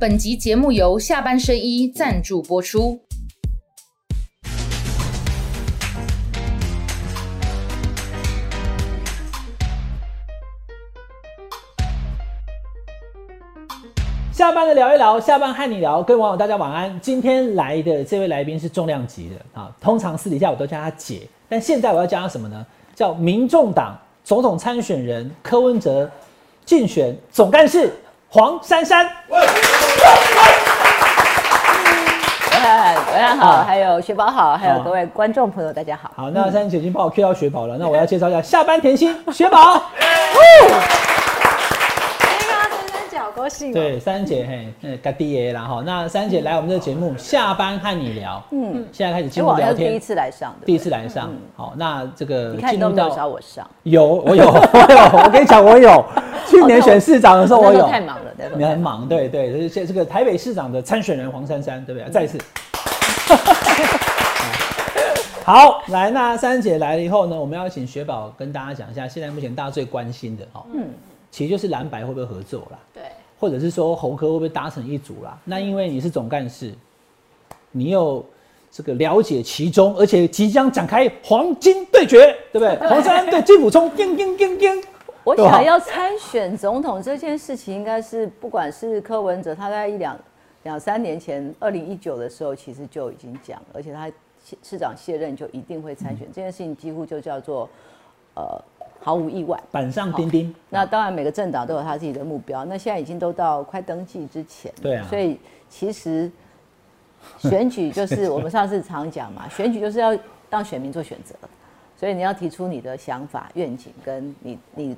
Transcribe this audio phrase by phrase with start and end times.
[0.00, 2.98] 本集节目由下半身衣赞助播出。
[14.32, 16.98] 下班的聊一聊，下班和你聊，各位网友大家晚安。
[17.02, 22.66] 今天来的这位来宾是重量级的啊，通常私底下我都叫他姐，但现在我要叫他什么呢？
[22.94, 26.10] 叫民众党总统参选人柯文哲
[26.64, 27.92] 竞选总干事
[28.30, 29.06] 黄珊珊。
[33.20, 36.10] 哎，大家好，还有雪宝好，还有各位观众朋友，大家好。
[36.16, 39.82] 好，那珊珊姐已经帮我 Q 到雪宝了，那我要 介绍一下下班甜心雪宝。
[43.36, 45.82] 高兴对，三姐嘿，嗯，干爹啦哈。
[45.86, 48.42] 那三姐来我们这个节目，下班和你聊。
[48.50, 49.90] 嗯，现在开始进入聊天。
[49.90, 51.30] 第一次来上的，第一次来上。
[51.56, 53.66] 好，那这个你看都没有找我上。
[53.84, 55.22] 有，我有， 我有。
[55.24, 56.04] 我跟你讲，我有。
[56.46, 57.86] 去年选市长的时候，我有。
[57.86, 59.68] 太忙了，你很忙，对对。
[59.70, 62.10] 这这个台北市长的参选人黄珊珊，对不对？
[62.10, 62.38] 再一次。
[65.44, 70.88] 好，来，那三姐来了以后呢，我们要请雪宝跟大家讲一下，现在目前大家最关心的哦，嗯，
[71.30, 72.78] 其实就是蓝白会不会合作啦？
[72.92, 73.02] 对。
[73.38, 75.38] 或者是说侯科会不会搭成一组啦？
[75.44, 76.74] 那因为你是总干事，
[77.70, 78.22] 你又
[78.70, 82.76] 这个了解其中，而且即将展开黄金对决，对不对？
[82.86, 84.70] 黄珊对金普聪，叮叮叮叮。
[85.24, 90.18] 我想要参选总统这件事情，应该是不管是柯文哲，他在一两
[90.64, 94.10] 两三年前，二零一九的时候，其实就已经讲，而且他
[94.62, 97.68] 市长卸任就一定会参选，这件事情几乎就叫做
[98.34, 98.62] 呃。
[99.02, 100.54] 毫无意外，板上钉钉。
[100.68, 102.66] 那当然，每个政党都有他自己的目标。
[102.66, 105.06] 那现在已经都到快登记之前，对啊。
[105.08, 105.40] 所以
[105.70, 106.30] 其实
[107.38, 110.14] 选举就 是我们上次常讲嘛，选举就是要
[110.50, 111.34] 让选民做选择。
[111.96, 114.94] 所以你要提出你的想法、愿景，跟你你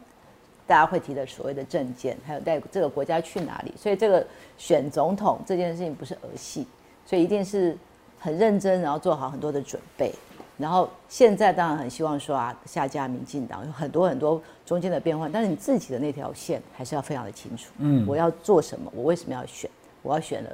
[0.66, 3.72] 大家会提的所谓的政见，还有带这个国家去哪里。
[3.76, 4.26] 所以这个
[4.58, 6.66] 选总统这件事情不是儿戏，
[7.06, 7.78] 所以一定是
[8.22, 10.14] 很认真，然后做好很多的准备。
[10.56, 17.72] 然后现在当然很希望说啊，下架民进党有很多很多中间的变换，但是你自己的那条线还是要非常的清楚。
[17.78, 18.88] 嗯，我要做什么？
[18.94, 19.68] 我为什么要选？
[20.02, 20.50] 我要选了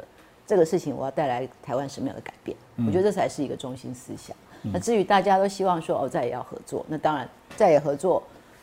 [0.46, 2.56] 这个事情，我要带来台湾什么样的改变？
[2.86, 4.34] 我觉得这才是一个中心思想。
[4.62, 8.22] 那至于大家都希望说哦，再也要合作，那当然再也合作。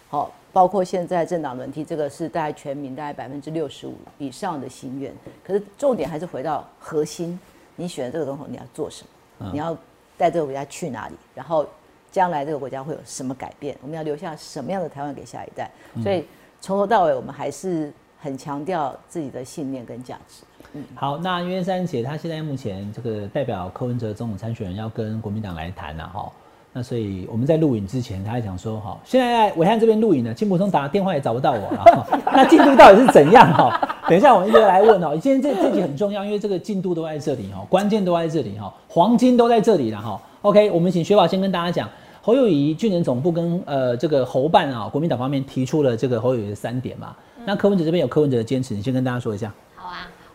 [0.09, 5.13] 好，包括现在政党轮替，这个是大概全民大概百分之六十五以上的心愿。
[5.43, 7.39] 可是重点还是回到核心，
[7.75, 9.05] 你选这个总统你要做什
[9.39, 9.49] 么？
[9.51, 9.77] 你要。
[10.17, 11.15] 带这个国家去哪里？
[11.33, 11.67] 然后
[12.09, 13.77] 将来这个国家会有什么改变？
[13.81, 15.69] 我们要留下什么样的台湾给下一代？
[16.01, 16.25] 所以
[16.61, 20.45] 从头到尾，我们还是很强调自己的信念跟价值。
[20.71, 26.31] 嗯，好，那约三姐她现在目前这个代表柯文哲总统参选人要跟国民党来谈了哈。
[26.77, 32.05] 那所以我们在录影之前，他还讲说哈，现在在伟汉这边录影呢，金普松打电话也找不到我了。
[32.25, 33.95] 那进度到底是怎样哈？
[34.09, 35.15] 等一下我们一个来问哦。
[35.15, 40.21] 今天这这集很重要，因为这个进度都在这里哈，关键都在这里哈，黄金都在这里了哈。
[40.41, 41.89] OK，我们请薛宝先跟大家讲，
[42.21, 47.15] 侯友谊军人总部跟呃这个侯办啊，国民党方面提出了这个侯友谊的三点嘛。
[47.45, 49.49] 那柯文哲这边有柯文哲的坚持，你先跟大家说一下。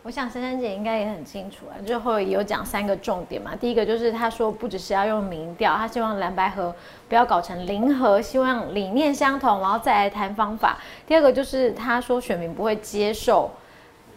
[0.03, 3.55] 我想珊珊姐应该也很清楚啊，最后有讲三个重点嘛。
[3.55, 6.73] 第一个就是他说不只是要用民调，他希望蓝白河
[7.07, 10.79] 不要搞成零和，希望理念相同，然后再来谈方法。
[11.05, 13.51] 第二个就是他说选民不会接受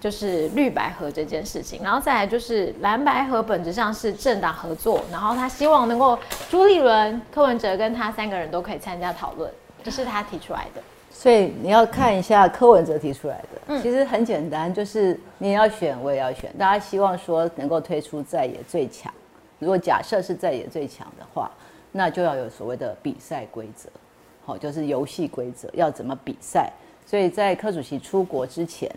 [0.01, 6.19] 就是绿白合这件事情，然后再来就是蓝白合本质上是政党合作，然后他希望能够
[6.49, 9.51] 朱立伦、柯文哲跟他三个人都可以参加讨论，
[9.83, 10.83] 这是他提出来的。
[11.17, 16.53] 所以你要看一下柯文哲提出来的，其实很简单，就是你要选，我也要选。
[16.59, 19.11] 大家希望说能够推出在野最强。
[19.61, 21.49] 如果假设是在野最强的话，
[21.93, 23.89] 那就要有所谓的比赛规则，
[24.45, 26.71] 好，就是游戏规则要怎么比赛。
[27.07, 28.91] 所以在柯主席出国之前，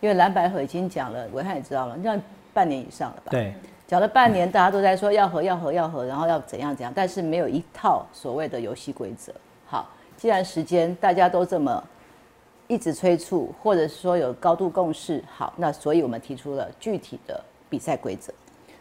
[0.00, 2.20] 因为蓝白河已经讲了，文汉也知道了，这样
[2.54, 3.30] 半年以上了吧？
[3.30, 3.52] 对，
[3.86, 9.32] 讲了半年，大家都在说要和要和要和，然后要怎样怎样，但是没有一套所谓的游戏规则。
[10.18, 10.22] 好。
[10.22, 11.82] 既然时间大家都这么
[12.66, 18.32] 一直催促，或者是说有高度共识，好，那所以我们提出了具体的比赛规则。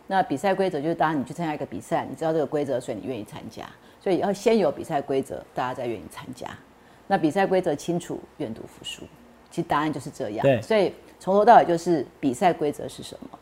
[0.07, 3.65] 那比赛规则就是，当然你去参加一个比赛，你知道这个规则，所以你愿意参加。
[4.01, 6.47] 所以要先有比赛规则，大家才愿意参加。
[7.07, 9.03] 那比赛规则清楚，愿赌服输。
[9.50, 10.44] 其实答案就是这样。
[10.44, 10.61] 对。
[10.61, 13.38] 所以从头到尾就是比赛规则是什么？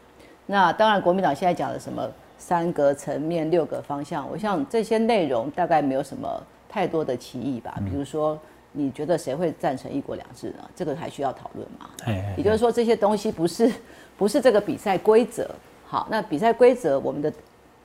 [0.48, 6.28] 那当然，国民党现在讲的什么三个层面、六个方向，我想这些内容大概没有什么。
[6.76, 8.38] 太多的歧义吧，比如说，
[8.74, 10.70] 你觉得谁会赞成一国两制呢？
[10.76, 11.90] 这个还需要讨论吗？
[12.36, 13.72] 也就是说，这些东西不是
[14.18, 15.50] 不是这个比赛规则。
[15.88, 17.32] 好，那比赛规则，我们的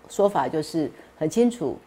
[0.08, 1.78] 说法就是很清楚，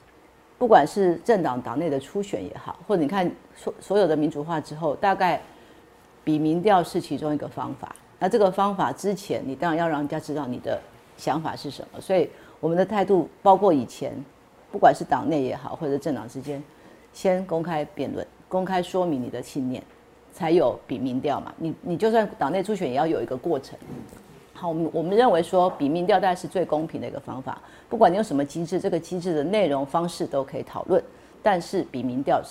[0.58, 5.42] 不管是政党党内的初选也好，或者你看所所有的民主化之后，大概
[6.24, 7.94] 比民调是其中一个方法。
[8.18, 10.80] 那这个方法之前，你当然要让人家知道你的
[11.18, 12.00] 想法是什么。
[12.00, 12.30] 所以
[12.62, 14.14] 我们的态度，包括以前，
[14.72, 16.64] 不管是党内也好，或者政党之间，
[17.14, 19.82] 先公开辩论，公开说明你的信念，
[20.34, 21.54] 才有比民调嘛。
[21.58, 23.78] 你你就算党内初选，也要有一个过程。
[24.54, 27.62] 好，我们我们认为说比民调大概是最公平的一个方法。
[27.90, 31.04] 不管你用什么机制，这个机制的内容方式都可以讨论。
[31.42, 32.42] 但是比民调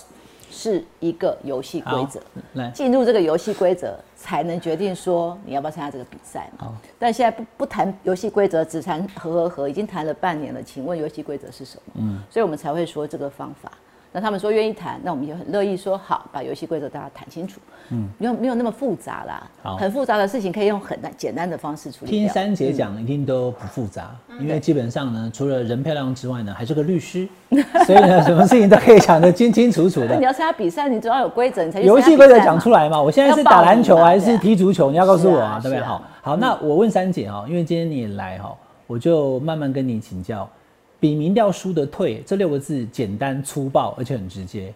[0.51, 2.21] 是一个游戏规则，
[2.53, 6.67] 来进入这个游戏规则才能决定说你要不要参加这个比赛嘛。
[6.67, 10.61] 好但现在不不谈游戏规则，只谈和和和，已经谈了半年了。
[10.61, 11.93] 请问游戏规则是什么？
[11.95, 13.71] 嗯，所以我们才会说这个方法。
[14.15, 17.59] 那他们说愿意谈，那我们就很乐意说好，把游戏规则大家谈清楚。
[17.89, 22.19] 嗯，没有没有那么复杂啦，好很复杂的事情可以用很难简单的方式处理掉。
[22.19, 27.27] 听三姐讲一定都不复杂，因为基本上呢，除了人漂亮之外呢，还是个律师，
[27.85, 30.23] 所以呢，什么事情都可以讲得清清楚楚的那 你。
[30.23, 32.87] 要参加比赛，你总要有规则，你才去游戏规则讲出来。
[32.87, 34.91] 嘛，我现在是打篮球还是踢足球？
[34.91, 35.83] 你要告诉我啊，对不对？
[35.83, 38.55] 好，好，那我问三姐哈，因为今天你也来哈，
[38.85, 40.47] 我就慢慢跟你请教。
[41.03, 44.73] 比民调输的退这六个字简单粗暴，而且很直接。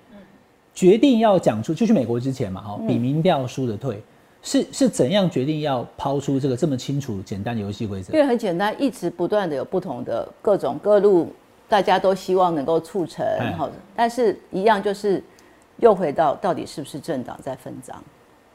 [0.73, 4.03] 决定要讲出，就去美国之前嘛，哈，比民调输的退
[4.41, 8.19] 是是怎样决定要抛出这个这么清楚简单的游戏规则因？
[8.19, 11.31] 为很简单，一直不断的有不同的各种各路，
[11.69, 15.23] 大家都希望能够促成哎好，但是一样就是
[15.77, 17.95] 又回到到底是不是政党在分赃，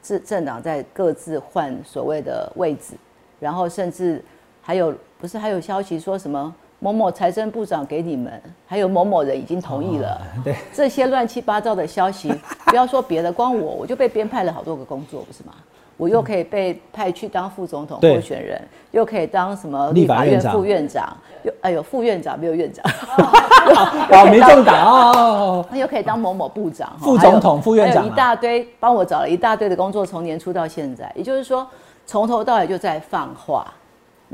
[0.03, 2.93] 是政党在各自换所谓的位置，
[3.39, 4.23] 然后甚至
[4.61, 6.53] 还有不是还有消息说什么
[6.83, 8.29] 某某财政部长给你们，
[8.67, 12.29] 还有某某人已经同意了，对，这些乱七八糟的消息，
[12.67, 15.53] 不要说别的，光我我就被编派了好多个工作，不是吗？
[15.95, 22.83] 我又可以被派去当副总统候选人，又可以当什么立立法院长副院长，又哎呦副院长没有院长，
[24.11, 31.65] 哦，民众党哦，又可以当某某部长，副总统副院长一大堆帮我找了一大堆的工作，从年初到现在，也就是说
[32.05, 33.71] 从头到尾就在放话，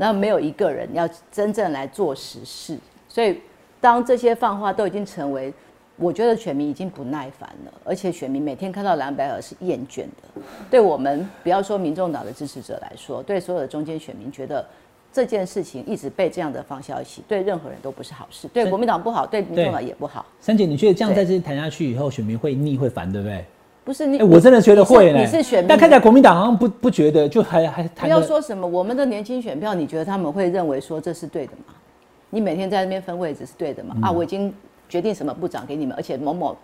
[0.00, 3.38] 那没有一个人要真正来做实事，所以
[3.82, 5.52] 当这些放话都已经成为，
[5.96, 10.42] 我觉得选民已经不耐烦了，而且选民每天看到蓝白河是厌倦的。
[10.70, 14.64] 对我们不要说民众党的支持者来说，对所有的中间选民觉得。
[15.12, 20.24] 这件事情一直被这样的放消息，对任何人都不是好事，对国民党不好，对民众党也不好。
[20.40, 23.44] 三姐，你觉得这样对再次谈下去以后，选民会腻会烦，对不对？
[23.82, 25.18] 不是你，哎、我真的觉得会呢。
[25.18, 31.74] 你是你是选民，但看起来国民党好像不不觉得，就还还不要说什么我们的年轻选票，你觉得他们会认为说这是对的吗？
[32.28, 33.96] 你每天在那边分位置是对的吗？
[34.02, 34.52] 啊，我已经
[34.88, 36.56] 决定什么部长给你们，而且某某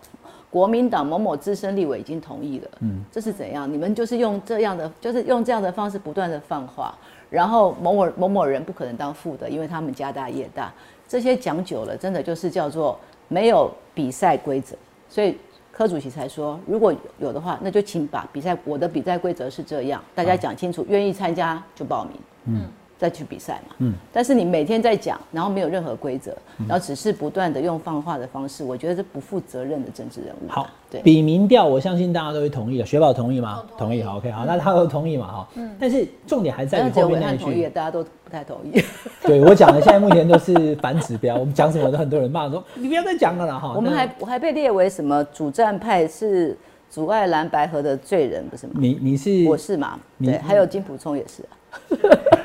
[0.51, 3.71] 国民党某某资深立委已经同意了，嗯，这是怎样？
[3.73, 6.95] 你们就是用这样的，就是用这样的方式不断的放话，
[7.31, 10.73] 然后某某某某人不可能当副的，因为他们家大业大，
[11.09, 12.97] 这些讲久了，真的就是叫做
[13.27, 14.77] 没有比赛规则，
[15.09, 15.37] 所以。
[15.77, 22.13] 柯主席才说，如果有的话，那就请把比赛我的比赛规则是这样，大家讲清楚，愿意参加就报名，
[22.47, 22.67] 嗯，
[22.99, 23.95] 再去比赛嘛，嗯。
[24.13, 26.37] 但是你每天在讲，然后没有任何规则，
[26.69, 30.55] 然后只是不断的用放话的方式，我觉得是不负责任的政治人物啊。
[30.55, 32.87] 好，对，比民调，我相信大家都会同意的。
[32.87, 33.65] 雪宝同意吗？
[33.77, 35.49] 同意好，OK，好，那他都同意嘛，哈。
[35.57, 37.69] 嗯但是重点还在于后面那句。
[37.69, 38.83] 大家都不太同意。
[39.23, 43.73] 对我讲的，现在目前都是反指标，我们讲什么都很多人骂说 你不要再讲了啦，哈。
[43.75, 46.57] 我们还我还被列为什么主战派是
[46.89, 48.73] 阻碍蓝白河的罪人，不是吗？
[48.77, 49.99] 你你是我是嘛？
[50.19, 51.53] 对，还有金溥聪也是啊。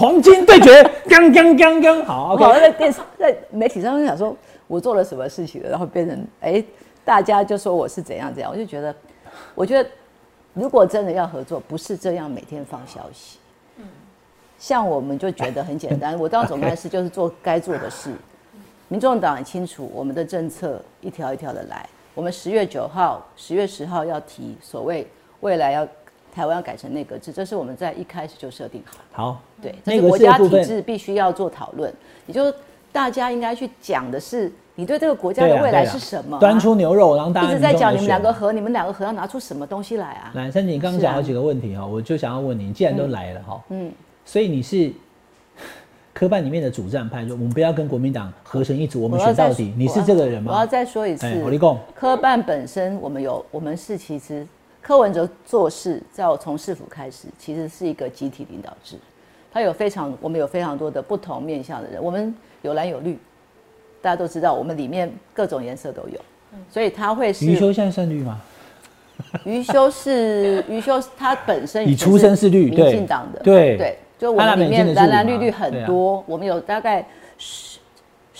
[0.00, 2.54] 黄金对决，刚刚刚刚好我好。
[2.54, 4.34] 在电视在媒体上就想说
[4.66, 6.64] 我做了什么事情了，然后变成哎、
[7.04, 8.94] 大家就说我是怎样怎样，我就觉得，
[9.54, 9.90] 我觉得
[10.54, 13.38] 如果真的要合作，不是这样每天放消息。
[14.58, 18.10] 像我们就觉得很简单， 我当总干事就是做该做的事。
[18.88, 21.86] 民众党很清楚我们的政策一条一条的来。
[22.14, 25.06] 我们十月九号、十月十号要提所谓
[25.40, 25.86] 未来要
[26.34, 28.98] 台湾要改成内阁制，这是我们在一开始就设定好。
[29.12, 31.92] 好，对，这是国家体制必须要做讨论，
[32.26, 32.54] 也就是
[32.92, 40.32] 大家应该去讲的是你对这个国家的未来是什么啊、端出牛肉，然后大家一直在讲你们两个和，你们两个和要拿出什么东西来啊？
[40.34, 43.92] 来，三姐，你刚刚讲好几个问题哈，我就想要问你，既然都来了哈，嗯，
[44.24, 44.92] 所以你是
[46.12, 50.66] 科办里面的主战派，就我们不要跟国民党合成一组，我们选到底，你是这个人吗我要？
[50.66, 54.46] 再说一次哎，我立功，科办本身，我们有，我们是其实
[54.80, 58.96] 柯文哲做事，在我从市府开始，其实是一个集体领导制，
[59.52, 63.18] 他有非常，我们有非常多的不同面向的人，我们有蓝有绿，
[64.00, 66.18] 大家都知道，我们里面各种颜色都有，
[66.70, 68.40] 所以他会是余修现在算绿吗？
[69.44, 73.76] 余修是余修，他本身你出身是绿民对进党的，对。
[73.76, 77.06] 对，就我里面蓝蓝绿绿很多，我们有大概
[77.36, 77.79] 十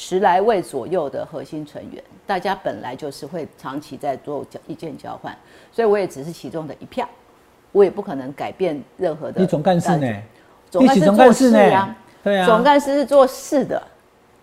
[0.01, 5.37] 十来位左右的核心成员，大家本来就是会长期在做交意见交换，
[5.71, 7.07] 所以我也只是其中的一票。
[7.71, 9.39] 我也不可能改变任何的。
[9.39, 10.11] 你总干事呢？
[10.71, 13.81] 总干事做事啊，对啊，总干事是做事的。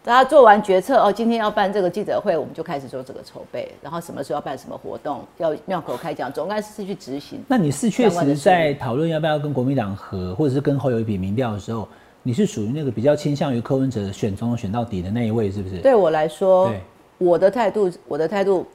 [0.03, 7.43] 大家做完决策哦，今天要办这个记者会，我们就开始做这个筹备，然后什么时候要办什么活动，要庙口开讲，总干事是去执行。
[7.47, 11.87] 那你是确实在讨论要不要跟国民党合，或者是跟侯友一比民调的时候，
[12.23, 15.77] 你是属于那个比较倾向于柯文哲选中选到底的那一位，是不是？
[15.79, 16.73] 对我来说，
[17.17, 18.65] 我的态度，我的态度，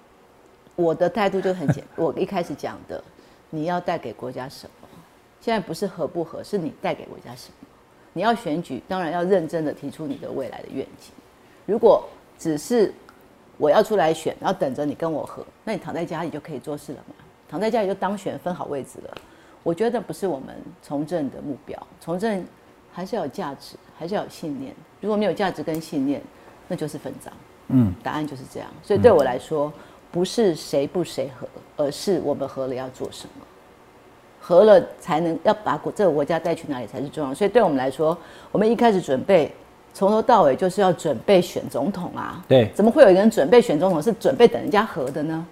[0.75, 3.03] 我的态度就很简，我一开始讲的，
[3.51, 4.89] 你要带给国家什么？
[5.41, 7.69] 现在不是合不合，是你带给国家什么？
[8.15, 11.13] 你要选举，当然要认真的提出你的未来的愿景。
[11.67, 12.09] 如果
[12.39, 12.93] 只是
[13.59, 17.15] 我要出来选，然后等着你跟我合，那你躺在家里就可以做事了嘛？
[17.49, 19.17] 躺在家里就当选，分好位置了。
[19.63, 21.87] 我觉得不是我们从政的目标。
[22.01, 22.45] 从政
[22.93, 24.75] 还是要有价值，还是要有信念。
[25.01, 26.21] 如果没有价值跟信念，
[26.69, 27.33] 那就是分赃。
[27.69, 28.69] 嗯，答案就是这样。
[28.83, 29.73] 所以对我来说，
[30.11, 33.45] 不是谁不谁合，而是我们合了要做什么，
[34.41, 37.35] 合了才能要把国这个国家带去哪里才是重要。
[37.35, 38.17] 所以对我们来说，
[38.51, 39.53] 我们一开始准备。
[39.95, 42.43] 从头到尾就是要准备选总统啊！
[42.49, 45.47] 对，怎么会有一个人准备选总统是准备等人家和的呢？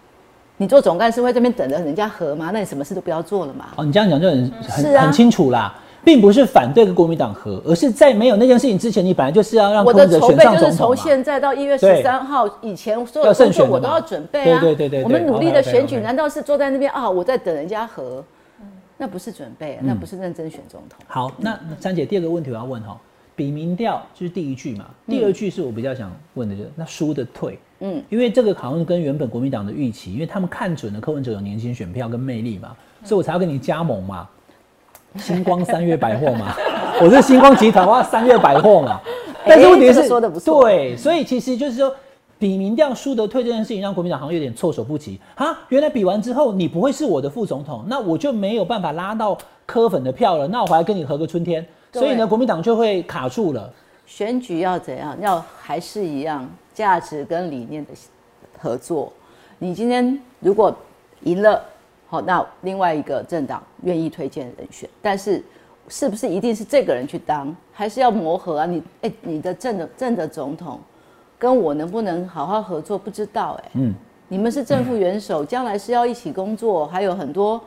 [0.57, 2.49] 你做总干事会这边等着人家和吗？
[2.51, 3.67] 那你什么事都不要做了嘛！
[3.77, 14.61] 哦，你这样讲就很很很清楚啦，并不是反对跟国民党和，而是在没有那件事情之前，你本来就是要让我的筹备就是从现在到一月十三号以前所有工作我都要准备啊！
[14.61, 17.09] 对对对对，我们努力的选举难道是坐在那边啊？
[17.09, 18.25] 我在等人家和？
[18.97, 20.99] 那不是准备，那不是认真选总统。
[21.07, 22.99] 好，那三姐第二个问题我要问哈。
[23.37, 34.29] 比民调就是第一句嘛，第二句是我比较想问的，就是那输的退，嗯，因为这个好像跟原本国民党的预期，因为他们看准了柯文哲有年轻选票跟魅力嘛，所以我才要跟你加盟嘛，
[35.19, 36.55] 星光三月百货嘛，
[37.03, 39.01] 我是星光集团哇，三月百货嘛，
[39.45, 41.93] 但是问题是说的不错，对，所以其实就是说
[42.39, 49.37] 比民调输得退这件事情，让国民党好像有点措手不及啊，原来比完之后你不会是我的副总统，那我就没有办法拉到
[49.67, 51.67] 柯粉的票了，那我还跟你合个春天。
[51.93, 53.69] 所以呢，国民党就会卡住了。
[54.07, 55.17] 选举要怎样？
[55.21, 57.91] 要还是一样价值跟理念的
[58.61, 59.13] 合作。
[59.59, 60.73] 你今天如果
[61.23, 61.61] 赢了，
[62.11, 65.43] 好，那另外一个政党愿意推荐人选，但是
[65.89, 67.57] 是不是一定是这个人去当？
[67.73, 68.67] 还是要磨合啊？
[68.67, 70.81] 你哎，你的正的正的总统
[71.39, 72.99] 跟我能不能好好合作？
[72.99, 73.71] 不知道哎。
[73.75, 73.95] 嗯。
[74.29, 77.61] 你们是正副元首，将来是要一起工作，还有很多。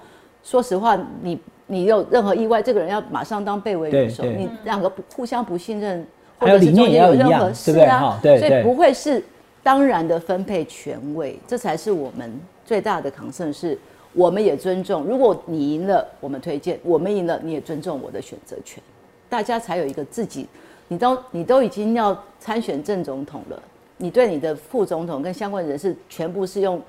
[0.43, 1.39] 说实话，你。
[1.65, 6.05] 你有任何意外，这个人要马上当被围元首，你两个互相不信任，
[6.37, 9.23] 或者是中间有任何事啊，所以不会是
[9.63, 13.51] 当然的分配权位，这才是我们最大的抗胜。
[13.51, 13.79] 是
[14.13, 18.81] 我们也尊重，如果你赢了，我们推荐；我们赢了，你也尊重我的选择权，
[19.29, 20.47] 大家才有一个自己。
[20.87, 23.61] 你都你都已经要参选正总统了，
[23.97, 26.81] 你对你的副总统跟相关人士全部是用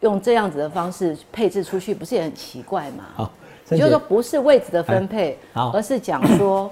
[0.00, 3.04] 用这样子的方式配置出去，不是也很奇怪吗？
[3.14, 3.32] 好。
[3.70, 6.70] 也就是说，不是位置的分配，而是讲说，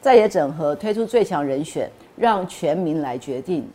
[0.00, 3.68] 在野整合推出最强人选，让全民来决定，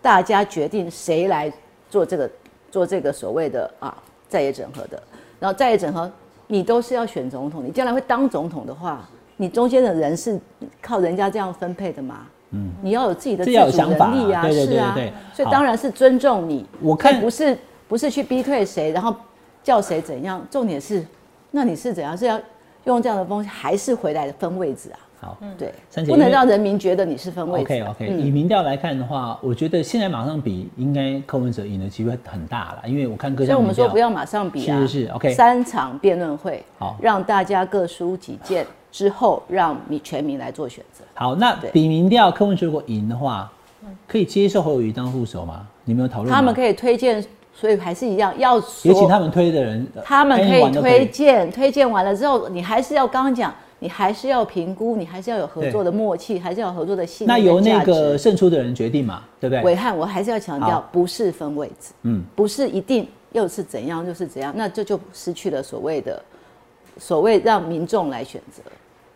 [0.00, 1.52] 大家决定谁来
[1.90, 2.30] 做这个
[2.70, 5.02] 做这个所谓的啊在野整合的。
[5.38, 6.10] 然后在野整合，
[6.46, 10.38] 你都是要选总统，你将来会当总统的话，你中间的人是
[10.80, 12.26] 靠人家这样分配的吗？
[12.50, 14.96] 嗯，你要有自己的自主能力啊，是啊，
[15.34, 16.64] 所以当然是尊重你。
[16.80, 19.14] 我看不是不是去逼退谁，然后
[19.62, 21.04] 叫谁怎样，重点是。
[21.50, 22.16] 那你是怎样？
[22.16, 22.40] 是要
[22.84, 24.98] 用这样的方式，还是回来分位置啊？
[25.20, 25.72] 好，对，
[26.04, 27.62] 不能让人民觉得你是分位。
[27.62, 32.88] OK OK，以民调来看的话，我觉得现在马上比，应该柯文哲赢的机会很大了。
[32.88, 35.32] 因为我看各所以我们说不要马上比啊，是是 OK。
[35.32, 41.02] 三场辩论会，好，让大家各抒己见之后，让民全民来做选择。
[41.14, 43.50] 好，那比民调，柯文哲如果赢的话，
[44.06, 45.66] 可以接受侯友谊当副手吗？
[45.84, 46.34] 你们有讨论？
[46.34, 47.24] 他们可以推荐。
[47.58, 59.62] 所以还是一样，要也请他们推的人，他们可以推荐，推荐完了之后，你还是要刚刚讲，你还是要评估，你还是要有合作的默契，还是要有合作的信那由那个胜出的人决定嘛，对不对？
[59.62, 66.22] 伟汉，我还是要强调，不是分位置，嗯，不是一定又是怎样就是怎样，那这就失去了所谓的
[66.98, 68.62] 所谓让民众来选择，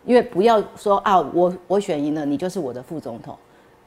[0.05, 3.35] 因为不要说啊，我我选赢了，你就是我的副总统。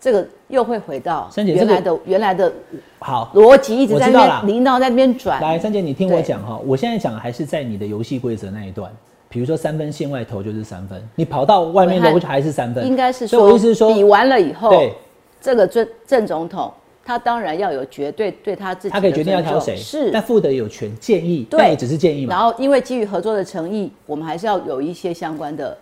[0.00, 2.52] 这个又会回到原来的原来的
[2.98, 5.40] 好逻辑，一直在那边领导在那边转。
[5.40, 8.92] 来，三姐，你听我讲哈，我现在讲还是在你的游戏规则那一段。
[9.34, 12.86] 比如说三分线外投就是三分，你跑到外面投还是三分。
[12.86, 14.94] 应该是说，我意思是说，比完了以后，对
[15.40, 16.72] 这个郑郑总统，
[17.04, 22.32] 他当然要有绝对对他自己，他可以决定要挑谁，是，但负责有权建议，对，只是建议嘛。
[22.32, 25.76] 然后因为基于合作的诚意，我们还是要有一些相关的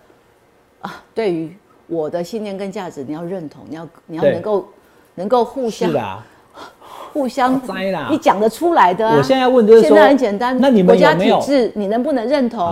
[0.81, 1.55] 啊，对于。
[1.89, 4.67] 我的信念跟价值，你要认同，你要你要能够
[5.17, 5.93] 能够互相
[7.13, 7.61] 互相
[8.09, 9.07] 你讲得出来的。
[9.11, 12.67] 我现在问就是说，现在很简单，那你们国家体制你能不能认同？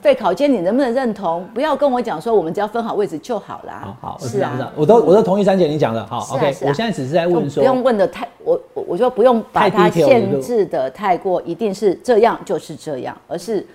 [0.00, 1.46] 费考监，你能不能认同？
[1.52, 3.96] 不要跟我讲说我们只要分好位置就好啦。
[4.00, 6.04] 好好，我是啊，，我都我都同意三姐你讲的。
[6.06, 13.66] 好啊，OK，啊我现在只是在问说不，用问的太，我我我就不用把它限制的太过，一定是这样就是这样，而是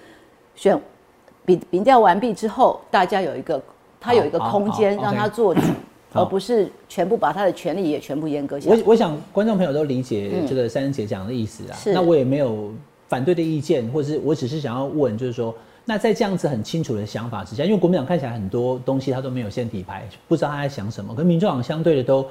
[0.56, 0.80] 选
[1.46, 3.62] 比比调完毕之后，大家有一个
[4.00, 5.62] 他有一个空间好让他做主，
[6.13, 8.78] 而不是全部把他的权利也全部阉割下来。
[8.78, 11.75] 我我想观众朋友都理解这个三姐讲的意思啊。
[11.75, 12.72] 是那我也没有
[13.08, 15.54] 反对的意见，或者是我只是想要问，就是说，
[15.86, 22.26] 那在这样子很清楚的想法之下，因为国民党看起来很多东西他都没有先底牌，不知道他在想什么，跟民众党相对的都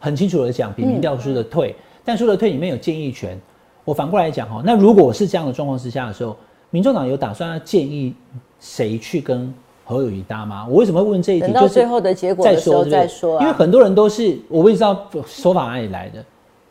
[0.00, 3.40] 很清楚的讲，比民调输的退，但输的退里面有建议权。
[3.84, 6.36] 我反过来讲哈，那如果是这样的状况之下的时候，
[6.70, 8.12] 民众党有打算要建议
[8.58, 10.66] 谁去跟侯友谊搭吗？
[10.68, 11.42] 我为什么会问这一题？
[11.42, 16.24] 等到就是最后的结果的时候是不是再说啊因为很多人都是我不知道说法哪里来的，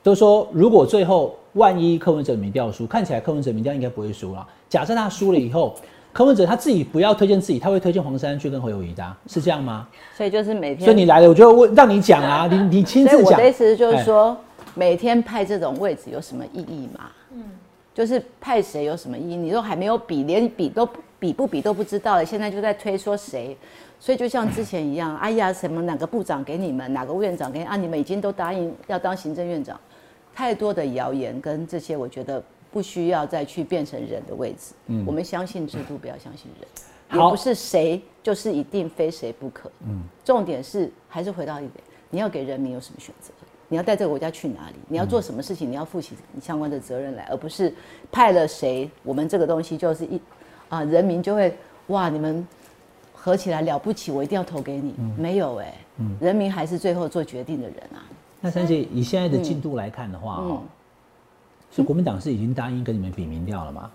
[0.03, 4.45] 都说如果最后万一柯文哲民调输，看起来柯文哲民调应该不会输了。
[4.67, 5.73] 假设他输了以后，
[6.15, 9.85] 柯文哲他自己不要推荐自己，他会推荐黄珊去跟侯友谊搭，是这样吗？
[10.15, 13.51] 所以就是每天，所以你来了，我就问让你讲啊，你你亲自讲所以我的意。
[13.51, 14.37] 思就是哎说，
[14.75, 17.07] 每天派这种位置有什么意义嘛？
[17.33, 17.43] 嗯，
[17.93, 19.35] 就是派谁有什么意义？
[19.35, 20.87] 你都还没有比，连比都
[21.19, 23.57] 比不比都不知道了，现在就在推说谁。
[23.99, 27.75] 所以就像之前一样，哎呀，什么哪个部长给你们，哪个院长给你啊？
[27.75, 29.77] 你们已经都答应要当行政院长，
[30.33, 32.41] 太多的谣言跟这些，我觉得
[32.75, 34.73] 不需要再去变成人的位置。
[34.87, 36.67] 嗯，我们相信制度，不要相信人。
[37.13, 39.71] 也好不是谁就是一定非谁不可。
[39.87, 43.31] 嗯，重点是还是回到一点，你要给人民有什么选择？
[43.69, 44.75] 你要带这个国家去哪里？
[44.89, 45.71] 你要做什么事情？
[45.71, 47.73] 你要负起你相关的责任来，而不是
[48.11, 50.19] 派了谁，我们这个东西就是一
[50.67, 51.55] 啊，人民就会
[51.87, 52.45] 哇，你们
[53.13, 54.93] 合起来了不起，我一定要投给你。
[55.17, 55.73] 没有哎、
[56.19, 58.03] 人民还是最后做决定的人啊。
[58.41, 60.61] 那三姐以现在的进度来看的话，嗯
[61.75, 63.91] 哦，是国民党是已经答应跟你们比民调了吗？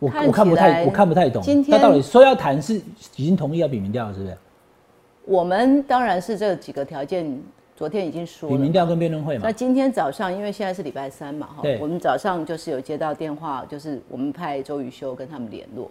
[0.00, 2.74] 我看我看不太我看不太懂，今天到底说要谈是
[3.16, 4.36] 已经同意要比民调了，是不是？
[5.24, 7.40] 我们当然是这几个条件，
[7.74, 8.58] 昨天已经说了嘛。
[8.58, 9.52] 比民调跟辩论会嘛那？
[9.52, 15.90] 今天早上，因为现在是礼拜三嘛，哈，我们早上就是有接到电话，就是我们派周瑜修跟他们联络，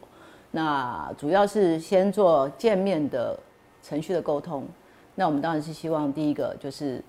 [0.51, 3.39] 那主要是先做见面的
[3.81, 4.63] 程序的沟通。
[5.15, 7.01] 那我们当然是希望第一个就是，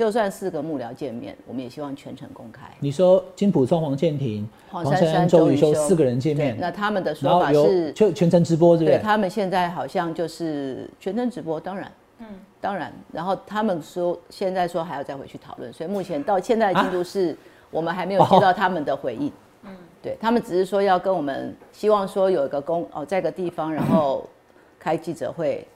[0.00, 2.62] 就算四个幕僚见面，我们也希望全程公开。
[2.78, 8.96] 你说金普松、黄建庭、黄珊珊、周周宇修四个人见面，那他们的然说法是，就全程直播，对不对？
[8.96, 12.26] 对他们现在好像就是全程直播，当然，嗯，
[12.62, 17.36] 当然，然后他们说现在说还要再回去讨论，所以目前到现在的进度是、
[17.70, 19.30] 我们还没有接到他们的回应，
[19.64, 24.26] 嗯，对他们只是说要跟我们，希望说有一个公哦，在一个地方，然后
[24.78, 25.68] 开记者会，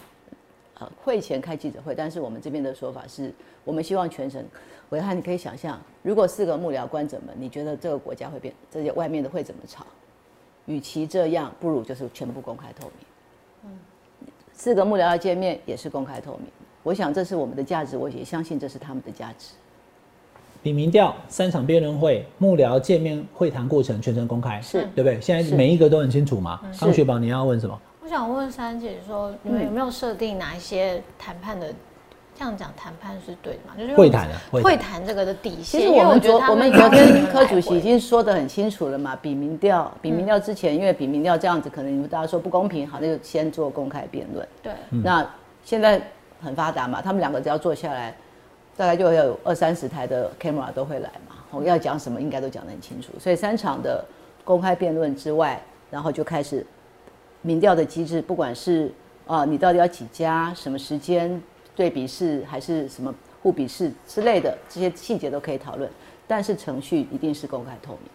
[0.80, 3.32] 呃，会前开记者会，但是我们这边的说法是，
[3.64, 4.44] 我们希望全程。
[4.90, 9.86] 伟汉，你可以想象，如果四个幕僚关着门，你觉得这个国家会变，这些外面的会怎么吵？
[10.66, 13.06] 与其这样，不如就是全部公开透明。
[13.64, 13.70] 嗯
[14.56, 16.46] 四个幕僚要见面也是公开透明，
[16.84, 19.54] 我想这是我们的价值，我也相信这是他们的价值。
[20.62, 25.20] 比民调三场辩论会、幕僚见面会谈过程全程公开，是对不对？
[25.20, 26.60] 现在是每一个都很清楚嘛。
[26.72, 27.80] 是康雪宝，你要问什么？
[28.04, 31.72] 我想问三姐说，你们有没有设定哪一些谈判的？
[32.36, 33.74] 这样讲谈判是对的嘛？
[33.78, 35.80] 就是会谈啊会谈这个的底线。
[35.80, 44.46] 其实我们昨我们昨天柯主席已经说的很清楚了嘛，比民调，比民调之前，因为比民调这样子，可能你们大家说不公平，好，那就先做公开辩论。
[44.62, 45.24] 对那
[45.64, 46.02] 现在
[46.42, 48.14] 很发达嘛，他们两个只要坐下来，
[48.76, 53.12] 大概就会有二三十台的 camera 都会来嘛，我要讲什么应该都讲得很清楚。
[53.18, 54.04] 所以三场的
[54.44, 56.66] 公开辩论之外，然后就开始
[57.44, 58.90] 民调的机制，不管是
[59.26, 61.40] 啊、你到底要几家，什么时间，
[61.76, 65.88] 对比式还是什么互比式之类的，这些细节都可以讨论。
[66.26, 68.10] 但是程序一定是公开透明，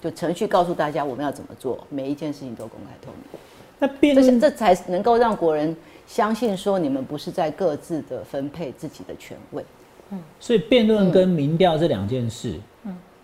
[0.00, 3.40] 就程序告诉大家我们要怎么做，每一件事情都公开透明。
[3.78, 5.74] 那辩论这这才能够让国人
[6.06, 9.64] 相信说你们不是在各自的分配自己的权位。
[10.10, 12.58] 嗯所以辩论跟民调这两件事，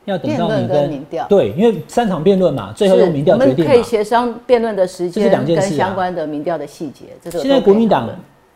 [0.05, 3.71] 要等到你辩论跟民调对，因为三场辩论嘛，最后用民调我决定嘛。
[3.71, 7.07] 们可以协商辩论的时这是间跟两件事啊相关的民调的细节。
[7.23, 8.09] 这个现在国民党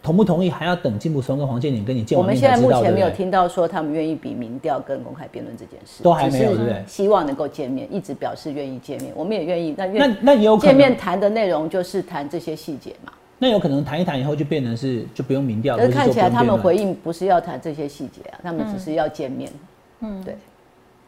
[0.03, 9.75] 同不同意，还要等金普松跟黄建宁跟你见我们现在目前没有听到说他们愿意比民调跟公开辩论这件事，都还没有对不对希望能够见面，一直表示愿意见面，我们也愿意。
[9.77, 13.13] 那那愿那也有可能见面谈的内容就是谈这些细节嘛。
[13.39, 19.51] 那有可能谈一谈以后就变成是就不用民调，可是或者说看起来他们回应不是要谈这些细节啊，他们只是要见面。
[20.01, 20.37] 嗯，对。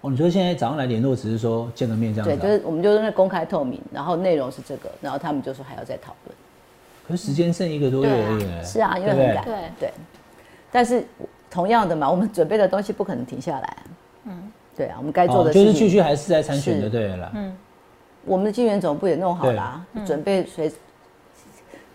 [0.03, 6.37] 哦，你说现在早上来联络只是说见个面这样子、对，啊，就是我们就是那公开透明，然后内容是这个，然后他们就说还要再讨论。
[7.07, 9.45] 可是时间剩一个多月而已、是啊，因为很赶。
[9.45, 9.93] 对对，
[10.71, 11.05] 但是
[11.51, 13.77] 同样的嘛，我们准备的东西不可能停下来。
[14.25, 17.33] 嗯，对啊，我们该做哦，的事情、就是继续还是在参选就是对了啦。
[17.35, 17.55] 嗯，
[18.25, 20.71] 我们的金源总部也弄好了，准备随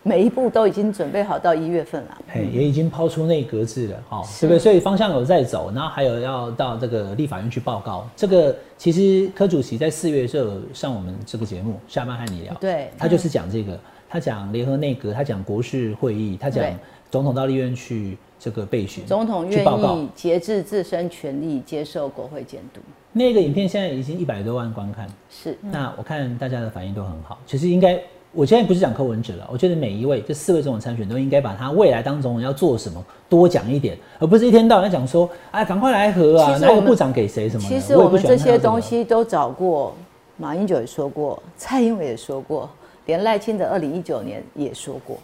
[0.08, 2.18] 每一步都已经准备好到一月份了。
[2.28, 4.60] 嘿，也已经抛出内阁制了，哈，对不对？
[4.60, 8.08] 所以方向有在走，然后还有要到这个立法院去报告。
[8.16, 16.64] 这个其实柯主席在四月的时候上我们这个节目下班和你聊，对，他就是讲这个，他讲联合内阁，他讲国事会议，他讲
[17.10, 22.80] 总统到立院去这个备询，总统愿意节制自身权力，接受国会监督。
[23.12, 25.58] 那个影片现在已经一百多万观看，是。
[25.64, 28.00] 那我看大家的反应都很好，其实应该。
[28.36, 37.66] 我现在不是讲柯文哲了，我觉得每一位这四位总统参选都应该把他未来当总统要做什么多讲一点，而不是一天到晚讲说，哎，赶快来和啊，哪个部长给谁什么。
[37.66, 39.96] 其实我们这些东西都找过，
[40.36, 42.70] 马英九也说过，蔡英文也说过，
[43.06, 45.18] 连赖清德二零一九年也说过。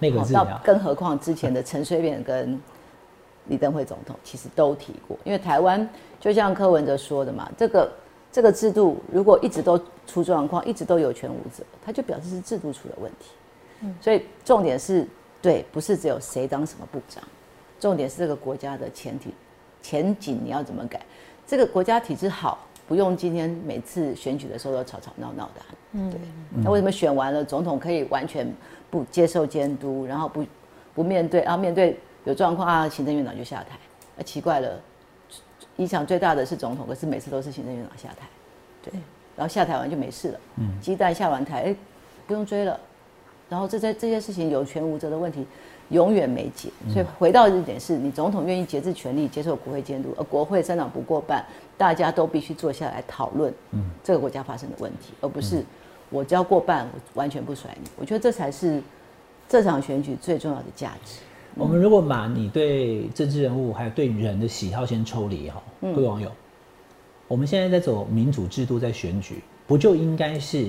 [0.00, 2.60] 那个是更何况之前的陈水扁跟
[3.46, 7.88] 李登辉总统其实都提过，因为台湾就像柯文哲说的嘛，这个。
[8.36, 13.30] 这个制度如果一直都出状况，一直都有权无责，它就表示是制度出了问题。
[13.80, 15.08] 嗯，所以重点是
[15.40, 17.24] 对，不是只有谁当什么部长，
[17.80, 19.32] 重点是这个国家的前提
[19.80, 21.00] 前景你要怎么改？
[21.46, 25.62] 这个国家体制好，不用今天每次选举的时候都吵吵闹闹的。
[25.92, 26.20] 嗯，对。
[26.62, 28.46] 那为什么选完了总统可以完全
[28.90, 30.44] 不接受监督，然后不
[30.94, 31.56] 不面对啊？
[31.56, 33.78] 面对有状况啊，行政院长就下台？
[34.18, 34.78] 啊，奇怪了。
[35.76, 38.26] 影响最大的是总统，可是每次都是行政院长下台，
[38.82, 38.92] 对，
[39.36, 40.40] 然后下台完就没事了。
[40.56, 41.76] 嗯，鸡蛋下完台，哎，
[42.26, 42.78] 不用追了。
[43.48, 45.46] 然后这这这些事情有权无责的问题
[45.90, 46.68] 永远没解。
[46.92, 51.44] 所以回到一点是，你总统愿意节制权力，接受国会监督，而国会三党不过半，
[51.76, 55.62] 大家都必须坐下来讨论，嗯，这个国家发生的问题，而不是
[56.10, 57.88] 我只要过半，我完全不甩你。
[57.96, 58.82] 我觉得这才是
[59.48, 61.20] 这场选举最重要的价值。
[61.58, 66.30] 我们如果把你对政治人物还有对人的喜好先抽离哈，各位网友，
[67.26, 70.68] 我们现在在走民主制度，在选举，不就应该是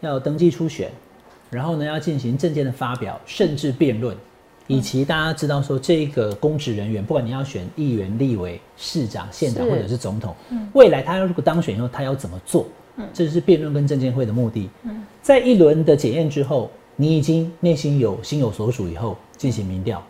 [0.00, 0.90] 要登记初选，
[1.48, 4.16] 然后呢要进行政见的发表，甚至辩论，
[4.66, 10.34] 以及大家知道说这个公职人员，不管你要选议员、立委、市长、县长或者是总统，
[10.72, 12.66] 未来他如果当选以后，他要怎么做？
[13.14, 14.68] 这是辩论跟证监会的目的。
[15.22, 16.68] 在一轮的检验之后。
[16.96, 20.02] 你已经内心有心有所属以后，进行民调，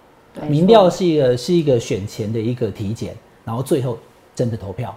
[0.48, 3.14] 民调是一个是一个选前的一个体检，
[3.44, 3.96] 然后最后
[4.34, 4.92] 真的投票，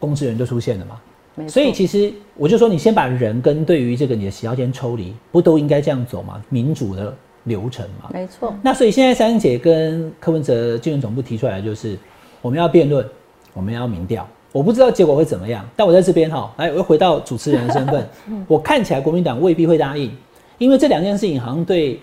[0.00, 1.00] 公职人就出现了嘛。
[1.48, 6.42] 所以其实我就说，你先把人跟对于这个你的喜好先抽离，不都应该这样走吗？
[6.48, 8.10] 民主的流程嘛。
[8.12, 8.52] 没错。
[8.60, 11.96] 那所以现在三姐跟柯文哲竞选总部提出来就是，
[12.42, 13.08] 我们要辩论，
[13.54, 14.28] 我们要民调。
[14.50, 18.04] 我不知道结果会怎么样，但我在这边哈，来，我又回到主持人的身份，
[18.48, 20.12] 我看起来国民党未必会答应。
[20.58, 22.00] 因为这两件事情好像对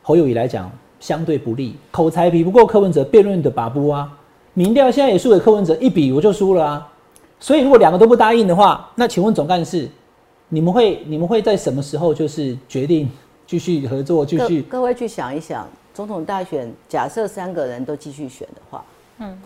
[0.00, 4.10] 侯友谊来讲相对不利，口才比不过柯文哲，辩论的把不啊，
[4.54, 6.88] 民调现在也输给柯文哲一比我就输了啊，
[7.38, 9.88] 所以如果两个都不答应的话，那请问总干事，
[10.48, 13.08] 你们会你们会在什么时候就是决定
[13.46, 14.24] 继续合作？
[14.24, 18.84] 继续各位去想一想，总统大选假设三个人都继续选的话，
[19.18, 19.38] 嗯，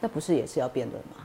[0.00, 1.24] 那不是也是要辩论吗？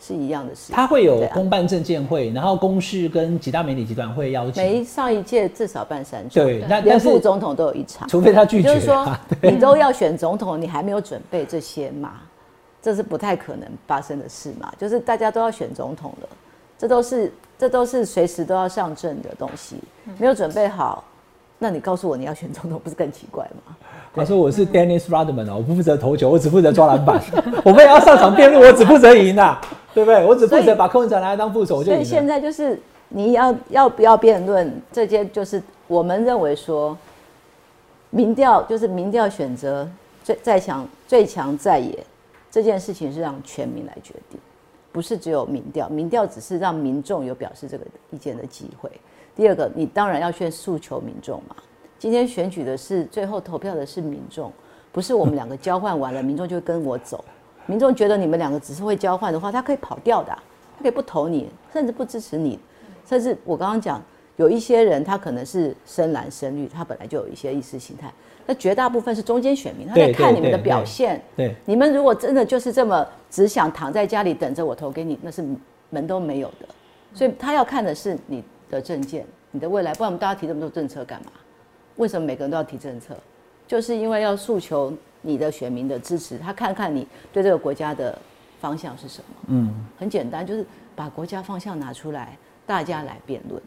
[0.00, 4.62] 是一样的事，他会有公办证监会，然后公示跟几大媒体集团会邀请。
[4.62, 8.68] 每上一届至少办三场，对，那连副总统都有一场，除非他拒绝。
[8.68, 9.06] 就是说，
[9.42, 12.12] 你都要选总统，你还没有准备这些嘛？
[12.80, 14.72] 这是不太可能发生的事嘛？
[14.78, 16.28] 就是大家都要选总统了，
[16.78, 19.76] 这都是这都是随时都要上阵的东西，
[20.16, 21.02] 没有准备好，
[21.58, 23.74] 那你告诉我你要选总统，不是更奇怪吗？
[24.14, 27.20] 他说我是 Dennis Rodman 哦，我不负责投球，我只负责抓篮板。
[27.64, 29.58] 我们也要上场辩论，我只负责赢呐。
[29.98, 30.24] 对不对？
[30.24, 36.96] 我只负责把柯文哲拿来当副手，就所以现在就是你要要不要辩论这些，就是我们认为说，
[38.10, 39.88] 民调就是民调选择
[40.22, 41.98] 最在强最强在野
[42.48, 44.38] 这件事情是让全民来决定，
[44.92, 48.88] 不是只有民调，民调只是让民众有表示这个意见的机会。
[49.34, 51.56] 第二个，你当然要去诉求民众嘛。
[51.98, 54.52] 今天选举的是最后投票的是民众，
[54.92, 57.24] 不是我们两个交换完了，民众就跟我走。
[57.68, 60.32] 民众觉得你们两个只是会交换的话，他可以跑掉的，
[60.76, 62.58] 他可以不投你，甚至不支持你，
[63.06, 64.02] 甚至我刚刚讲
[64.36, 68.10] 有一些人，他可能是深蓝深绿，他本来就有一些意识形态，
[68.46, 71.22] 那绝大部分是中间选民，他在看你们的表现。
[71.36, 75.44] 对，你们如果真的就是这么只想躺在家里等着我投给你，那是
[75.90, 76.66] 门都没有的。
[77.12, 81.32] 所以他要看的是你的证件，你的未来，不然我们大家提这么多政策干嘛？
[81.96, 83.14] 为什么每个人都要提政策？
[83.66, 84.90] 就是因为要诉求。
[85.28, 88.18] 你的选民的支持，他看看你对这个国家的
[88.58, 89.34] 方向是什么？
[89.48, 90.64] 嗯，很简单，就是
[90.96, 92.36] 把国家方向拿出来，
[92.66, 93.62] 大家来辩论。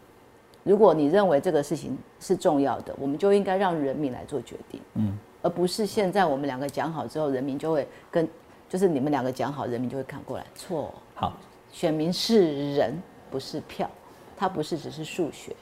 [0.64, 4.82] 如果你认为这个事情是重要的，我们就应该让人民来做决定。
[4.96, 8.28] 嗯，而不是现在我们两个讲好之后，人民就会跟，
[8.68, 10.46] 就是你们两个讲好，人民就会看过来。
[10.56, 10.94] 错。
[11.14, 11.38] 好，
[11.72, 12.94] 选民是人，
[13.30, 13.90] 不是票。
[14.38, 15.56] 他不是只是数学，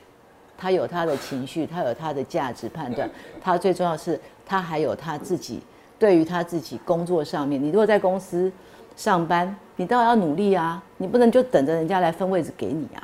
[0.57, 3.09] 他有他的情绪，他有他的价值判断，
[3.41, 5.61] 他最重要是他还有他自己
[5.99, 8.51] 对于他自己工作上面，你如果在公司
[8.95, 13.03] 上班，你当然要努力啊，你不能就等着人家来分位置给你啊，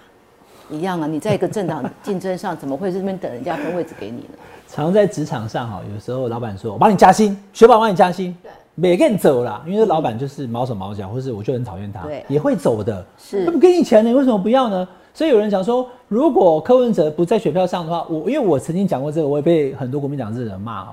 [0.69, 4.29] 一样啊，你在一个政党竞争上，怎么会是这边等人家分位置给你呢？
[4.67, 12.25] 常在职场上哈，有时候老板说我帮你加薪，学宝帮你加薪，对，每个人走了，因为老板就是毛手毛脚，或是我就很讨厌他，对。
[12.27, 13.45] 也会走的，是。
[13.45, 14.87] 他不给你钱，你为什么不要呢？
[15.13, 20.87] 所以有人讲说，如果柯文哲不在选票上的话，我因为我曾经讲过这个，我也被很多国民党这人骂哦，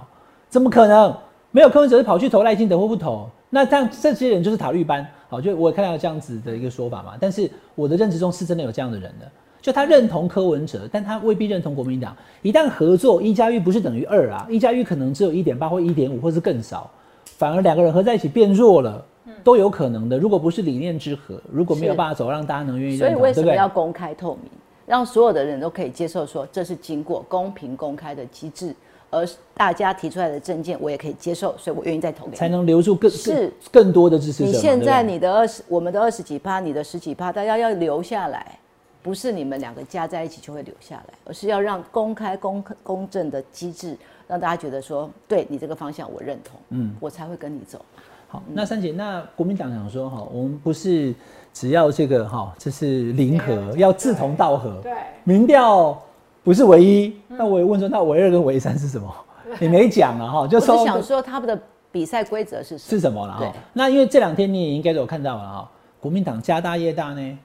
[0.48, 1.12] 怎么可能
[1.52, 3.28] 没有柯文哲跑去投赖清德或不投？
[3.50, 7.12] 那这样这些人就是塔绿班，好，就我看到这样子的一个说法嘛。
[7.20, 12.16] 但是我的认知中是真的有这样的人的，就他认同柯文哲，但他未必认同国民党。
[12.40, 16.90] 一旦合作，一加一不是等于二啊，一加一可能只有一点八或一点五，或是更少，
[17.26, 19.04] 反而两个人合在一起变弱了，
[19.44, 20.18] 都有可能的。
[20.18, 23.68] 如果不是理念之合，如果没有是办法走，让大家能愿意所以为什么要？
[23.68, 24.50] 公开透明，
[24.86, 28.74] 让所有的人都可以接受说这是经过公平公开的机制，
[29.12, 32.36] 而大家提出来的证件我也可以接受，所以我愿意再投给你。
[32.36, 34.46] 才能留住更是更更多的支持者。
[34.46, 38.58] 你现在你的二十，我们的二十几趴，你的十几趴，大家要留下来，
[39.02, 43.96] 不是你们两个加在一起就会留下来，而是要让公开、公公正的机制，
[44.26, 47.84] 让大家觉得说，对你这个方向我认同，嗯，我才会跟你走。
[48.28, 51.14] 好，那三姐，那国民党想说哈，我们不是
[51.52, 54.80] 只要这个哈，这是零和，要志同道合。
[54.82, 54.90] 对，
[55.22, 56.02] 民调
[56.42, 57.14] 不是唯一。
[57.28, 59.12] 那我也问说，那唯二跟唯三是什么？
[59.60, 61.58] 你没讲了哈，就我说是想说他们的
[61.90, 62.78] 比赛规则是？
[62.78, 63.52] 是什么了哈？
[63.74, 67.38] 那因为这两天你也应该都有看到了哈，国民党家大业大呢，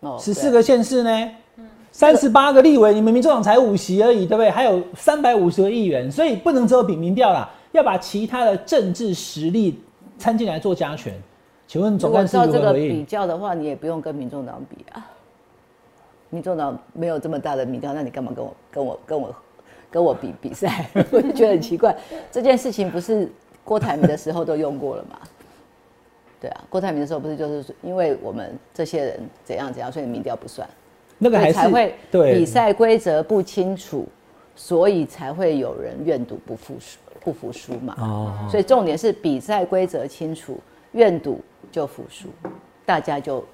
[0.00, 1.30] 哦十四个县市呢，
[1.92, 4.50] 三十八个立委，你们民众党才五席而已，对不对？
[4.50, 9.78] 还有三百五十个议员，所以不能只有比民调啦，要把其他的政治实力
[10.16, 11.12] 参进来做加权。
[11.66, 13.04] 请问总干事如何回应？
[13.04, 15.06] 较的话，你也不用跟民众党比啊。
[16.30, 19.34] 民众党没有这么大的民调，那你干嘛跟我跟我跟我
[19.90, 20.88] 跟我比比赛？
[21.10, 21.94] 我就觉得很奇怪。
[22.30, 23.30] 这件事情不是
[23.64, 25.18] 郭台铭的时候都用过了吗？
[26.40, 30.66] 对啊，郭台铭的时候不是就是说因为我们这些人怎样怎样，所以民调不算，
[31.18, 34.08] 那个还是才会对比赛规则不清楚，
[34.56, 37.94] 所以才会有人愿赌不服输不服输嘛。
[37.98, 40.58] 哦，所以重点是比赛规则清楚，
[40.92, 41.40] 愿赌
[41.70, 42.28] 就服输，
[42.86, 43.44] 大家就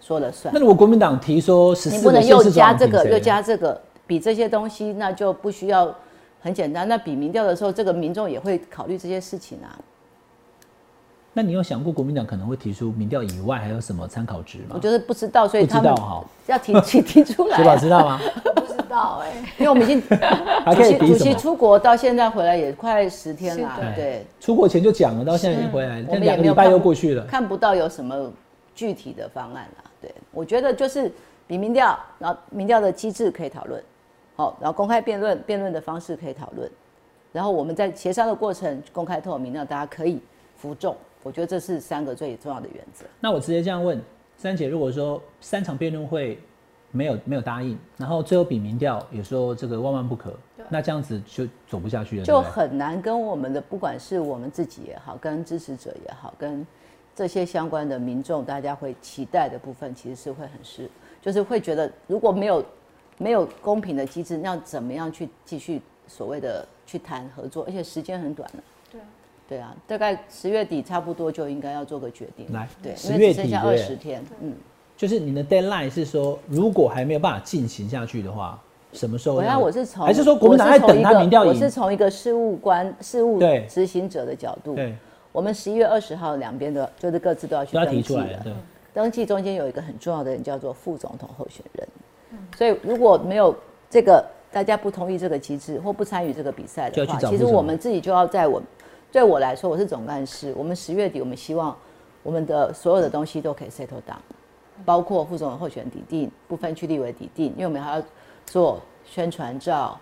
[0.00, 0.60] 说了算那。
[0.60, 5.94] 如果国民党提说十你四个县不能又加这个又加这个，比这些东西，那就不需要
[6.40, 6.88] 很简单。
[6.88, 9.78] 那比民调的时候，这个民众也会考虑这些事情啊。
[11.32, 14.70] 那你有想过国民党可能会提出民调以外还有什么参考值吗？
[14.74, 18.20] 我就是不知道，所以不知他们道哈，要提 提提出来雪宝啊、知道吗？
[18.56, 20.02] 不知道哎、因为我们已经
[20.74, 21.34] 主席主席？
[21.34, 27.24] 出国到现在回来也快十天了对，出国前就讲了，到现在已经回来，了但两个礼拜又过去了。
[27.26, 28.32] 看不到有什么
[28.74, 29.89] 具体的方案啦。
[30.00, 31.10] 对，我觉得就是
[31.46, 33.82] 比民调，然后民调的机制可以讨论，
[34.36, 36.70] 好，然后公开辩论，辩论的方式可以讨论，
[37.32, 40.20] 然后我们在协商的过程公开透明，让大家可以
[40.56, 40.96] 服众。
[41.22, 43.04] 我觉得这是三个最重要的原则。
[43.20, 44.00] 那我直接这样问
[44.38, 46.38] 三姐，如果说三场辩论会
[46.90, 50.32] 没有没有答应，然后最后比民调也说这个万万不可，
[50.70, 56.66] 那这样子就走不下去了，就很难跟我们的不管是我们自己也好，跟支持者也好，跟
[57.20, 60.88] 这些相关的民众，大家会期待的部分，其实是会很失，
[61.20, 62.64] 就是会觉得如果没有
[63.18, 67.62] 没有公平的机制，那怎么样去继续所谓的去谈合作？
[67.66, 68.62] 而且时间很短了。
[68.90, 69.04] 对啊
[69.46, 72.50] 对啊，大概十月底差不多就应该要做个决定。
[72.54, 74.24] 来对，10因为月底剩下二十天。
[74.40, 74.54] 嗯，
[74.96, 78.58] 就是你的 deadline 是说，如果还没有办法进行下去的话，
[78.94, 79.50] 什么时候我要？
[79.50, 81.42] 要我是从还是说国民党在等他民调？
[81.42, 84.74] 我是从一个事务官、事务对执行者的角度。
[84.74, 84.96] 对，
[85.32, 88.18] 我们十一月二十号两边的，就是各自都要去登记。
[88.92, 91.88] 登记中间有一个很重要的人叫做副总统候选人，
[92.56, 93.54] 所以如果没有
[93.88, 98.60] 这个大家不同意这个机制或不参与这个比赛的话，其实我们自己就要在我
[99.12, 101.76] 对我来说，我是总干事，我们十月底我们希望
[102.24, 104.18] 我们的所有的东西都可以 settle down，
[104.84, 108.02] 包括副总统候选人抵定、不分区立委抵定，因为我们还要
[108.44, 109.96] 做宣传照、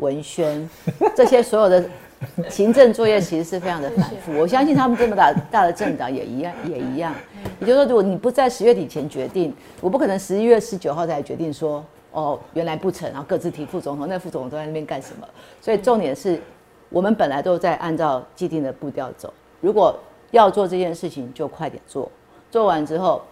[0.00, 0.68] 文宣
[1.16, 1.82] 这些所有的
[2.50, 4.32] 行政作业，其实是非常的反复。
[4.32, 7.14] 我相信他们这么大大的政党也一样，也一样。
[7.60, 15.28] 也就是说，如果你不在十月底前决定，我不可能十一月十九号才决定说，哦，原来不成，然后各自提副总统，那副总统都在那边干什么？
[15.60, 16.40] 所以重点是
[16.88, 19.96] 我们本来都在按照既定的步调走，如果
[20.32, 22.10] 要做这件事情，就快点做，
[22.50, 23.22] 做完之后，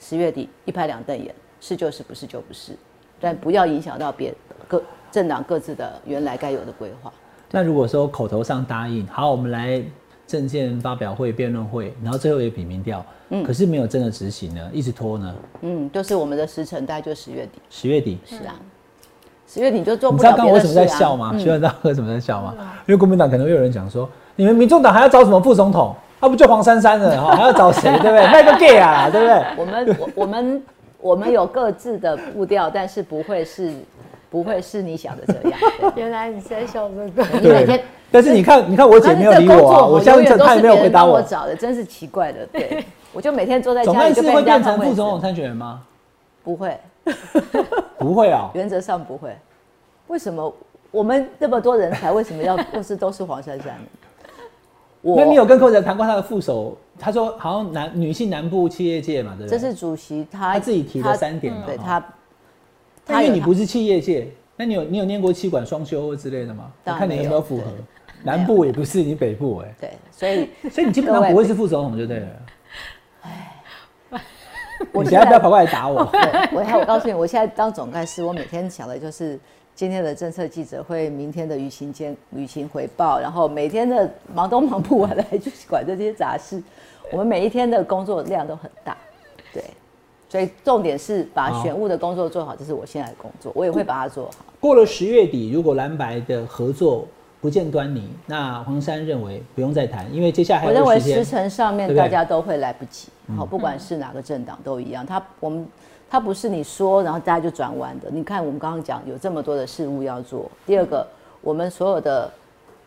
[0.00, 2.72] 十月底一拍两瞪眼，是就是，不是就不是，
[3.20, 4.34] 但不要影响到别
[4.66, 7.12] 各政党各自的原来该有的规划。
[7.56, 9.80] 那如果说口头上答应，好，我们来
[10.26, 13.02] 证件发表会、辩论会，然后最后也比民调，
[13.46, 15.34] 可是没有真的执行呢，一直拖呢。
[15.62, 17.52] 嗯，就是我们的时程大概就十月底。
[17.70, 18.56] 十月底，是啊，
[19.48, 21.32] 十月底就做你知道刚刚为什么在笑吗？
[21.38, 22.54] 学长知道为什么在笑吗？
[22.86, 25.96] 因为国民党可能会有人讲说，你们民众党还要找什么副总统？
[26.20, 27.90] 他不就黄珊珊了 哈，还要找谁？
[28.02, 28.26] 对不对？
[28.26, 29.44] 卖个 gay 啊， 对不对？
[29.56, 30.62] 我们我我们
[31.00, 33.72] 我们有各自的步调，但是不会是
[34.28, 35.60] 不会是你想的这样。
[35.96, 37.38] 原来你在笑这个。
[37.40, 41.14] 你每天，但是你看，你看我姐没有理我啊，我相信他也没有回答我。
[41.14, 42.46] 我找的，真是奇怪的。
[42.46, 45.22] 对，我就每天坐在总家里就被会变成副总统置。
[45.22, 45.82] 参选人吗？
[46.42, 46.78] 不会，
[47.98, 48.50] 不会啊。
[48.54, 49.36] 原则上不会。
[50.06, 50.54] 为什么
[50.90, 53.84] 我们那么多人才，为什么要不是都是黄珊珊呢？
[55.02, 56.76] 我那你有跟柯文哲谈过他的副手？
[56.98, 59.58] 他说好像男女性南部企业界嘛，对不对？
[59.58, 62.02] 这是主席他他自己提的三点对他，
[63.06, 66.72] 那因为你不是企业界，那你有你有念过气管双修之类的吗？
[66.84, 67.64] 我看你有有没有符合。
[68.22, 72.28] 南部也不是，你北部哎，对，所以 所以你基本上不会是副总统就对了。
[74.92, 76.00] 我你等下不要跑过来打我。
[76.52, 79.38] 我还我告诉你，我现在当总干事，我每天想的就是
[79.74, 86.62] 今天的政策记者会，明天的舆情监舆情回报，然后每天的忙都 忙不完来去管这些杂事。
[87.12, 88.96] 我们每一天的工作量都很大，
[89.52, 89.62] 对，
[90.28, 94.44] 所以重点是把好选务的工作做好，这是我现在的工作，我也会把它做好。
[94.58, 97.06] 过了十月底，如果蓝白的合作
[97.40, 101.24] 不见端倪，那黄珊认为不用再谈，因为接下来还我认为有时。
[101.24, 105.06] 程上面大家都会来不及，好，不管是哪个政党都一样。
[105.06, 105.64] 他我们
[106.10, 108.08] 他不是你说然后大家就转弯的。
[108.10, 110.50] 你看我们刚刚讲有这么多的事物要做。
[110.66, 111.06] 第二个，
[111.40, 112.28] 我们所有的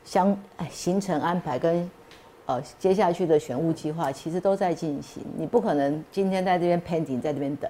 [0.04, 1.90] 相哎行程安排跟
[2.50, 5.24] 呃接下去的选务计划其实都在进行。
[5.38, 7.70] 你不可能今天在这边 pending 在这边等。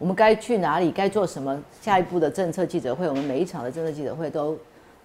[0.00, 1.62] 我们该去哪里，该做什么？
[1.80, 4.58] 下一步的政策记者会，我们每一场的政策记者会都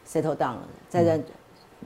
[0.07, 1.21] settle down 了，在这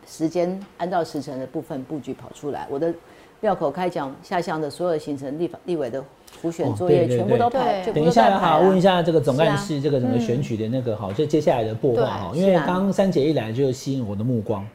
[0.08, 2.66] 时间按照时辰的部分布局跑出来。
[2.70, 2.94] 我的
[3.42, 6.02] 庙口开讲下乡的所有的行程，立法立委的
[6.42, 14.66] 补选哦作业对对全部都对排，等一下好，排了问一下这个总干事这个整个选举的那个好，就接下来的擘画哈，因为刚三姐一来就吸引我的目光，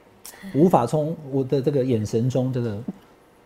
[0.54, 2.76] 无法从我的这个眼神中这个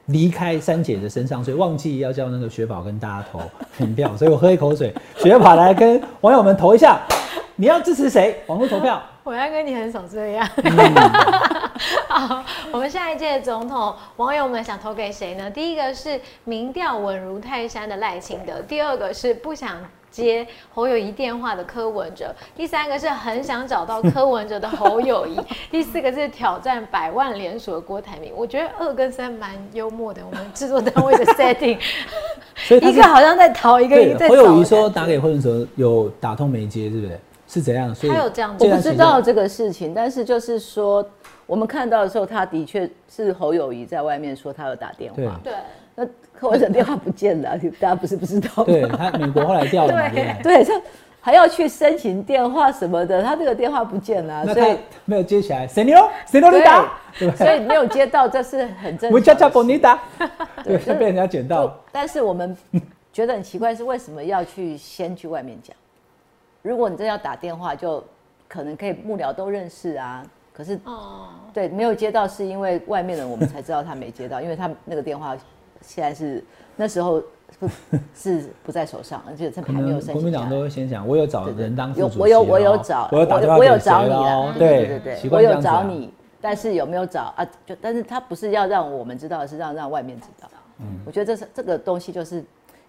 [0.07, 3.41] 离开三姐的身上，所以忘记要叫那个雪宝跟大家投
[3.79, 7.01] 民票，所以我喝一口水，雪宝来跟网友们投一下，
[7.57, 8.43] 你要支持谁？
[8.47, 9.03] 网络投票。
[9.25, 10.49] 我要跟你很少这样。
[10.65, 10.95] 嗯
[12.11, 15.49] 好，我们下一届总统网友们想投给谁呢？
[15.49, 19.77] 第一个是民调稳如泰山的赖清德，第二个是不想
[20.13, 25.41] 接侯友谊电话的柯文哲，第三个是很想找到柯文哲的侯友谊，
[25.73, 28.33] 第四个是挑战百万连锁的郭台铭。
[28.37, 31.79] 我觉得二跟三蛮幽默的，我们制作单位的 setting，
[32.55, 34.35] 所以一个好像在逃，一个对在找。
[34.35, 37.19] 侯友谊说打给柯文哲有打通没接，是不是？
[37.49, 37.95] 是怎样？
[37.95, 41.05] 所以他有这样我不知道这个事情，但是就是说，
[41.47, 45.53] 我们看到的时候，他的确是侯友谊在外面说他有打电话，对。
[45.53, 45.59] 那
[46.43, 48.65] 柯文哲电话不见了， 大家不是不知道吗？
[48.65, 50.57] 对他美国后来掉了嘛，对不对？
[50.57, 50.83] 对，他
[51.21, 57.47] 还要去申请电话什么的，他这个电话不见了，所以没有接起来，谁牛谁牛你打，对不对？
[57.47, 59.13] 所以没有接到，这是很正常。
[59.13, 60.03] 我叫叫狗你打，
[60.65, 61.73] 对，就 是被人家捡到。
[61.93, 62.57] 但是我们
[63.13, 65.77] 觉得很奇怪，是为什么要去先去外面讲？
[66.61, 68.03] 如果你真要打电话，就
[68.49, 70.27] 可能可以幕僚都认识啊。
[70.53, 75.37] 可是哦，对没有接到，是因为外面的我们才知道他没接到，因为他那个电话
[75.83, 76.43] 现在是
[76.77, 77.23] 那时候
[77.59, 77.69] 不
[78.15, 80.57] 是不在手上，而且他可还没有申能国民党请下来。
[80.57, 87.47] 都会先讲，我有找人当副主席有我有我有哦找，我有打电话我有找你哦了，对对对，对，我有找你，但是有没有找啊？
[87.67, 90.49] 就但是他不是要让我们知道，是让让外面知道。
[90.79, 92.43] 嗯，我觉得这是这个东西就是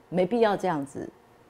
[0.10, 1.08] 没必要这样子。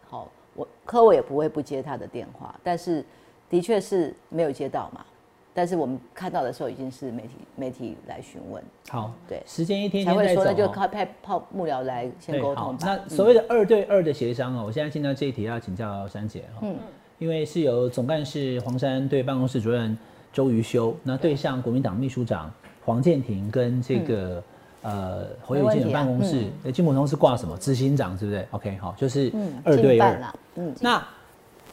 [0.10, 3.06] 好，我柯我也不会不接他的电话，但是
[3.50, 5.06] 的确是没有接到嘛。
[5.54, 9.42] 但是我们看到的时候已经是媒体媒体来询问，好，对。
[9.46, 10.50] 时间一天才会说天在走。
[10.50, 10.56] 哦。
[10.58, 12.86] 那就靠派泡幕僚来先沟通，吧。
[12.86, 16.76] 那所谓的二对二的协商哦，我现在进到这一题要请教珊姐哈，嗯。
[17.20, 19.98] 因为是由总干事黄山对办公室主任
[20.34, 21.36] 周瑜修，那对。
[21.36, 22.52] 上国民党秘书长
[22.84, 24.44] 黄建庭跟这个、
[24.82, 27.56] 呃侯友宜的办公室，呃金普通是挂什么？
[27.58, 29.89] 执行长，是不是？OK，好，就是嗯二对二。
[29.92, 31.08] 进办啦，嗯，那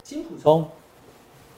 [0.03, 0.68] 金普聪，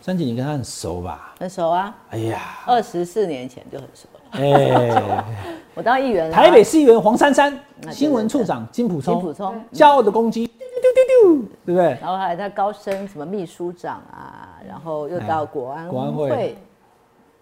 [0.03, 1.33] 珊姐你跟他很熟吧？
[1.39, 4.21] 很熟啊，哎呀，二十四年前就很熟了。
[4.33, 5.25] 哎，
[5.75, 7.57] 我当议员啊，台北市议员黄珊珊，
[7.93, 11.85] 新闻处长金普聪，金普聪，骄傲的公鸡，丢丢丢丢丢，对不对？
[12.01, 16.57] 然后后来他高升什么秘书长啊，然后又到国安哎国安会会，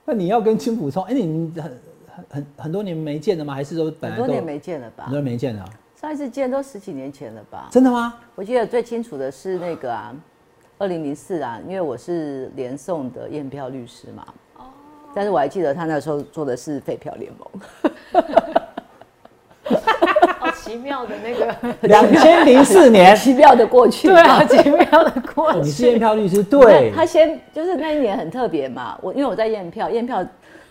[0.05, 3.55] 那你要跟金普聪，哎、你很很很很多年没见了吗？
[3.55, 5.19] 还是说本来很多年没见了吧很多？
[5.19, 5.65] 年没见了？
[5.99, 7.69] 上一次见都十几年前了吧？
[7.71, 8.17] 真的吗？
[8.35, 10.15] 我记得最清楚的是那个啊，
[10.81, 14.25] 二零零四啊，因为我是连送的验票律师嘛。
[15.15, 17.47] 但是我还记得他那时候做的是废票联盟，
[20.39, 21.55] 好奇妙的那个，
[21.87, 24.09] 两千零四年， 奇妙的过去。
[24.09, 25.91] 对啊，奇妙的过哦你是去。
[25.91, 30.25] 验票律师，对，他先就是那一年很特别嘛，我因为我在验票，验票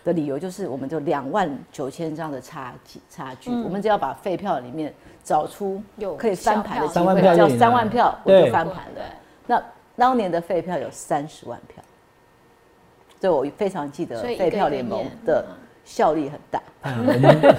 [0.04, 4.92] 的理由就是我们就两万九千张的差距差距，我们只要把废票里面
[5.24, 9.02] 找出有可以翻盘的机三万会，只要票就赢了三万票我对就翻盘了。
[9.46, 9.62] 那
[10.00, 11.84] 当年的废票有三十万票，
[13.20, 15.46] 所以我非常记得废票联盟的
[15.84, 16.60] 效力很大。
[16.82, 17.56] 哎我们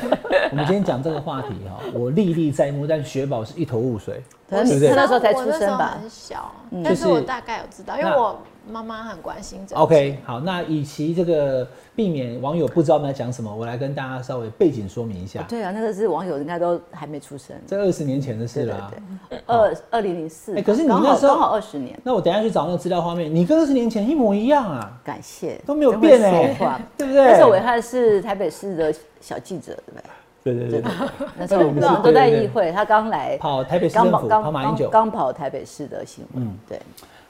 [0.53, 4.23] 我们今天讲这个话题哈，我历历在目，但雪宝是一头雾水。
[4.49, 5.99] 可能对不对他那时候才出生吧？
[6.01, 9.81] 很小，嗯但是我大概有知道，因为我妈妈很关心这个。
[9.81, 15.43] OK，好，那以其这个避免网友不知道我们在讲什么，我来跟大家稍微背景说明一下。
[15.49, 17.57] 对啊，那个是网友应该都还没出生。
[17.67, 18.93] 这二十年前的事对对了啊。
[19.31, 20.57] 对，二二零零四。
[20.57, 26.55] 哎可是你刚那时候刚好二十年，那我等一下去找那个资料画面，你跟二十年前一模一样啊，感谢都没有变哎、
[26.97, 27.25] 对不对？
[27.25, 30.03] 那时候伟汉是台北市的小记者，对不对？
[30.43, 30.93] 对对对对，
[31.37, 35.03] 那时候我们都在对对对议会，他刚来，跑台北市刚政府，跑刚跑马英九刚。
[35.03, 36.81] 刚跑台北市的新闻嗯，对，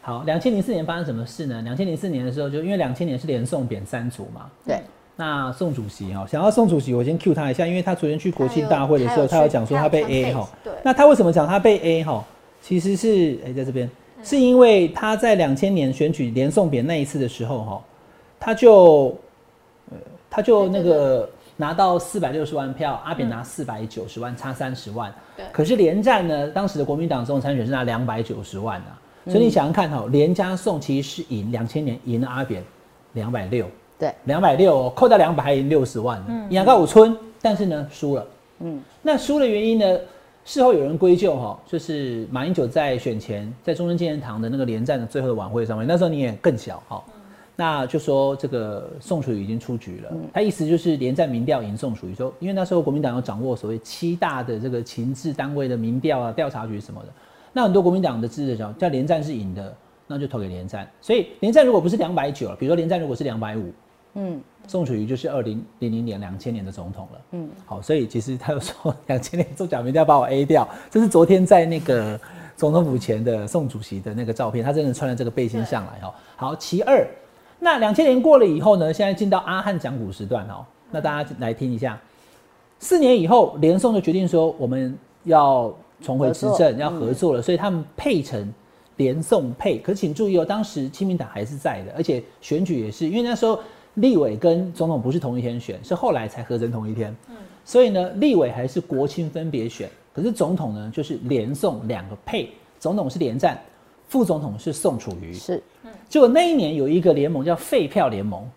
[0.02, 1.60] 好，两千零四年发生什么事呢？
[1.62, 4.80] 两千零四年的时候，就因为两千年是连宋扁三组嘛，对，
[5.16, 10.40] 那宋主席哈，想要宋主席，我先 cue 他一下，因为他昨天去国庆大会的时候，他有讲说他被 A 穿哈。
[10.44, 12.24] face，对，那他为什么讲他被 A 哈？
[12.62, 13.90] 其实是哎、在这边，
[14.22, 17.82] 是因为他在两千年选举连宋扁那一次的时候哈，
[18.38, 19.14] 他就
[19.90, 19.98] 呃
[20.30, 25.12] 他就那个拿到四百六十万票，阿扁拿四百九十万，差三十万。
[25.36, 25.44] 对。
[25.52, 32.62] 可是连战呢，当时的国民党总统参选是拿两百九十万啊，所以你想想看哈，连家宋其实是赢两千年赢了阿扁
[33.14, 33.66] 两百六。
[33.98, 38.26] 对，两百六，扣掉两百还赢六十万呢，赢到五村，但是呢输了。
[38.60, 39.98] 嗯，那输的原因呢？
[40.42, 47.04] 事后有人归咎哈，就是马英九在选前在中正纪念堂的那个连战的最后的晚会上面，那时候你也更小哈，
[47.56, 57.08] 那就说这个宋楚瑜已经出局了，他意思就是连战民调赢宋楚瑜，说因为那时候国民党要掌握所谓七大的这个情治单位的民调啊、调查局什么的，
[57.52, 59.74] 那很多国民党的支持者叫连战是赢的，
[60.06, 63.72] 那就投给连战，所以连战如果不是两百九，比如说连战如果是两百五，
[64.14, 67.20] 嗯，宋楚瑜就是二零零零年、两千年的总统了。
[67.32, 72.18] 嗯嗯，好，所以其实他又说 两千年中奖民调把我 A 掉，这是昨天在那个
[72.56, 76.12] 总统府前的宋主席的那个照片，他真的穿了这个背心上来哦。
[76.36, 77.06] 好，其二，
[77.58, 81.98] 那两千年过了以后呢，现在进到阿汉讲古时段哦，那大家来听一下。
[82.78, 88.52] 四年以后，连宋就决定说我们要重回执政，要合作了，所以他们配成
[88.96, 89.78] 连宋配。
[89.78, 93.58] 可是请注意哦，当时亲民党还是在的，而且选举也是，因为那时候
[93.94, 97.14] 立委跟总统不是同一天选，是后来才合成同一天。
[97.64, 103.60] 所以呢，立委还是国亲分别选，可是总统呢就是连宋两个配，总统是连战，
[104.08, 105.32] 副总统是宋楚瑜。
[105.34, 105.62] 是
[106.08, 108.48] 结果那一年有一个联盟叫废票联盟，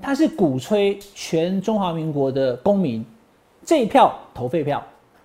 [0.00, 3.04] 他是鼓吹全中华民国的公民
[3.64, 4.84] 这一票投废票，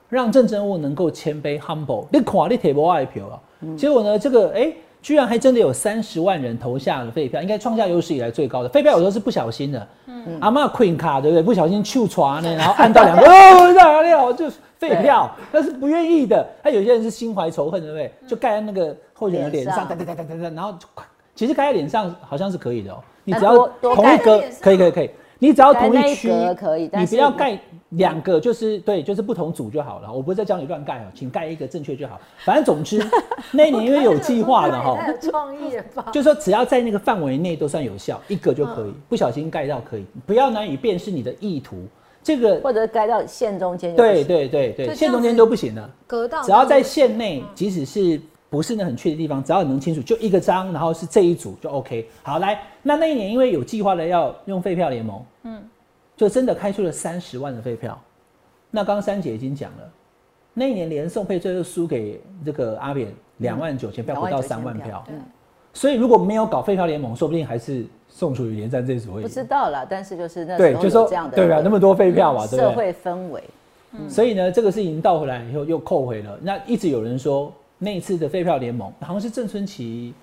[0.10, 2.05] 让郑政务能够谦卑 humble。
[2.12, 3.39] 你看你铁不爱票啊？
[3.78, 8.70] 结果呢，这个哎、居然还真的有三十万人投下了废票，应该创下有史以来最高的。
[8.70, 9.88] 废票有时候是不小心的，
[10.39, 11.43] 阿妈 Queen 卡对不对？
[11.43, 16.45] 不小心触传呢，然后按到两个 哦，哪了就是废票，那是不愿意的。
[16.64, 18.12] 他有些人是心怀仇恨，对不对？
[18.28, 20.88] 就盖在那个候选人脸上，哒哒哒哒哒哒，然后就
[21.36, 27.57] 其实盖在脸上好像是可以的哦，你只要同一格可以可以可以，你只要同一区格可以你不要盖
[27.89, 30.11] 两个，就是对，就是不同组就好了。
[30.11, 32.19] 我不是在教你乱盖哦，请盖一个正确就好。
[32.45, 33.03] 反正总之
[33.51, 36.05] 那一年因为有计划的哈， 创意了吧？
[36.11, 41.77] 就说只要在那个范围内都算有效，一个就可以，不小心盖到可以，不要难以辨识你的意图。
[42.21, 45.89] 这个或者盖到线中间对行，对对对，线中间都不行了。
[46.05, 48.19] 隔到只要在线内，即使是
[48.49, 52.07] 不是那很确的地方，只要你能清楚，就一个章，然后是这一组就 OK。
[52.21, 55.63] 好，来，那那一年因为有计划的要用废票联盟，嗯，
[56.20, 57.97] 就真的开出了三十万的废票。
[58.72, 59.89] 那刚刚珊姐已经讲了，
[60.53, 63.07] 那一年连宋配最后输给这个阿扁
[63.38, 65.01] 两万九千票，不到三万票。
[65.07, 65.22] 嗯
[65.72, 69.30] 所以如果没有搞废票联盟，说不定还是宋楚瑜连战这一组会不。
[69.30, 72.65] 知道啦，但是就是那对，时候就说有这样的对啊，那么多废票嘛，对不对？
[72.65, 73.43] 社会氛围，
[74.09, 76.38] 所以呢，这个事情倒回来以后又扣回了。
[76.41, 80.13] 那一直有人说那一次的废票联盟好像是郑春琪郑春琪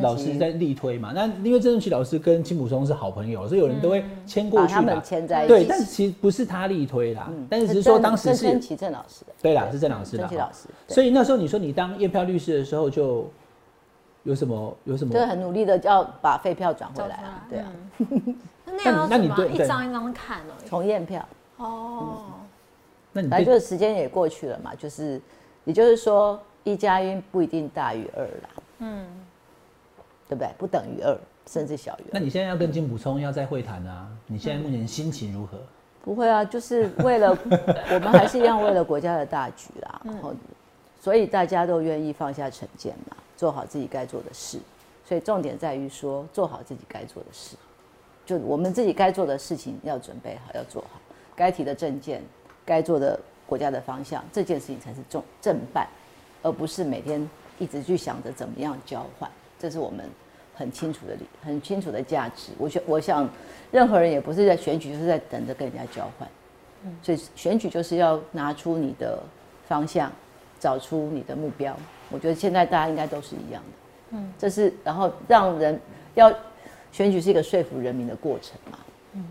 [0.00, 1.12] 老师在力推嘛。
[1.14, 5.02] 那因为郑春琪老师跟金普松是好朋友，所以有人都会牵过去啦把他们。
[5.02, 5.48] 牵在一起。
[5.48, 10.36] 对，但其实不是他力推啦，但是只是说当时是郑春琪郑老师的，对啦，是郑老师啦郑琪。
[10.36, 13.28] 老师，所以那时候你说你当验票律师的时候，就
[14.22, 17.72] 有什么有什么就是很努力的要把废票转回来啊，对啊，
[18.64, 20.52] 那那样要那你对对一张一张看哦？
[20.66, 21.26] 重验票，
[21.58, 22.22] 哦，
[23.12, 25.20] 那你对反正就是时间也过去了嘛，就是
[25.64, 28.48] 也就是说一加一不一定大于二啦，
[28.78, 29.04] 嗯，
[30.34, 30.54] 对不对？
[30.58, 31.16] 不等于二，
[31.46, 32.18] 甚至小于那。
[32.18, 34.08] 你现在要跟金补充要在会谈啊？
[34.26, 35.58] 你现在目前心情如何？
[36.02, 37.30] 不会啊，就是为了
[37.94, 40.34] 我们还是一样为了国家的大局啦，然后
[41.00, 44.58] 所以大家都愿意放下成见嘛，做好自己该做的事。
[45.06, 47.56] 所以重点在于说做好自己该做的事，
[48.24, 51.00] 就我们自己该做的事情要准备好，要做好，
[51.36, 52.22] 该提的证件，
[52.64, 55.86] 该做的国家的方向，这件事情才是重正办，
[56.42, 57.28] 而不是每天
[57.58, 60.08] 一直去想着怎么样交换，这是我们
[60.54, 62.52] 很清楚的理很清楚的价值。
[62.58, 63.28] 我想我想
[63.70, 66.28] 任何人也不是在选举，就是在等着跟人家交换。
[67.02, 69.18] 所以选举就是要拿出你的
[69.66, 70.12] 方向，
[70.60, 71.74] 找出你的目标。
[72.10, 74.16] 我觉得现在大家应该都是一样的。
[74.18, 75.80] 嗯，这是然后让人
[76.14, 76.30] 要
[76.92, 78.78] 选举是一个说服人民的过程嘛。
[79.14, 79.24] 嗯，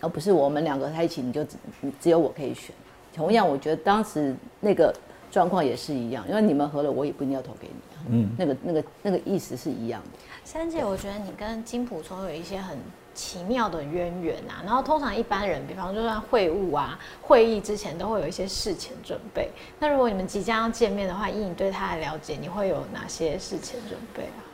[0.00, 1.56] 而不是我们两个在一起，你就只
[2.00, 2.74] 只有我可以选。
[3.14, 4.92] 同样，我觉得当时那个
[5.30, 7.74] 状况也是一样，因为你们合了，我也不一定要投给你。
[8.08, 10.18] 嗯，那个那个那个意思是一样的。
[10.44, 12.76] 珊姐，我觉得你跟金普聪有一些很
[13.14, 14.60] 奇妙的渊源啊。
[14.64, 19.50] 然后通常一般人，比方就算会晤啊、会议之前都会有一些事前准备。
[19.78, 24.44] 那如果你们即将要见面的话，以你对他的了解，你会有哪些事前准备啊？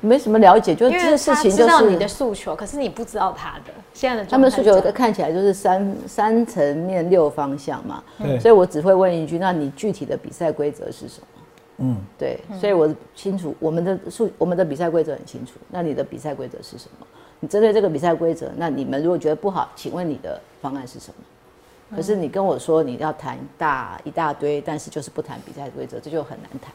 [0.00, 8.00] 没什么了解，就是这个事情就是知道你的诉求，可是你不知道他的现在的他们的诉求看起来就是三三层面六方向嘛。
[8.18, 11.37] 对所以我只会问一句：那你具体的比赛规则是什么？
[11.78, 15.52] 嗯，对，所以我清楚我们的数我们的比赛规则很清楚。
[15.70, 17.06] 那你的比赛规则是什么？
[17.40, 21.96] 你针对这个比赛规则，那你们如果觉得不好，请问你的方案是什么？
[21.96, 26.72] 可是你跟我说你要谈大一大堆，但是就是不谈比赛规则，这就很难谈。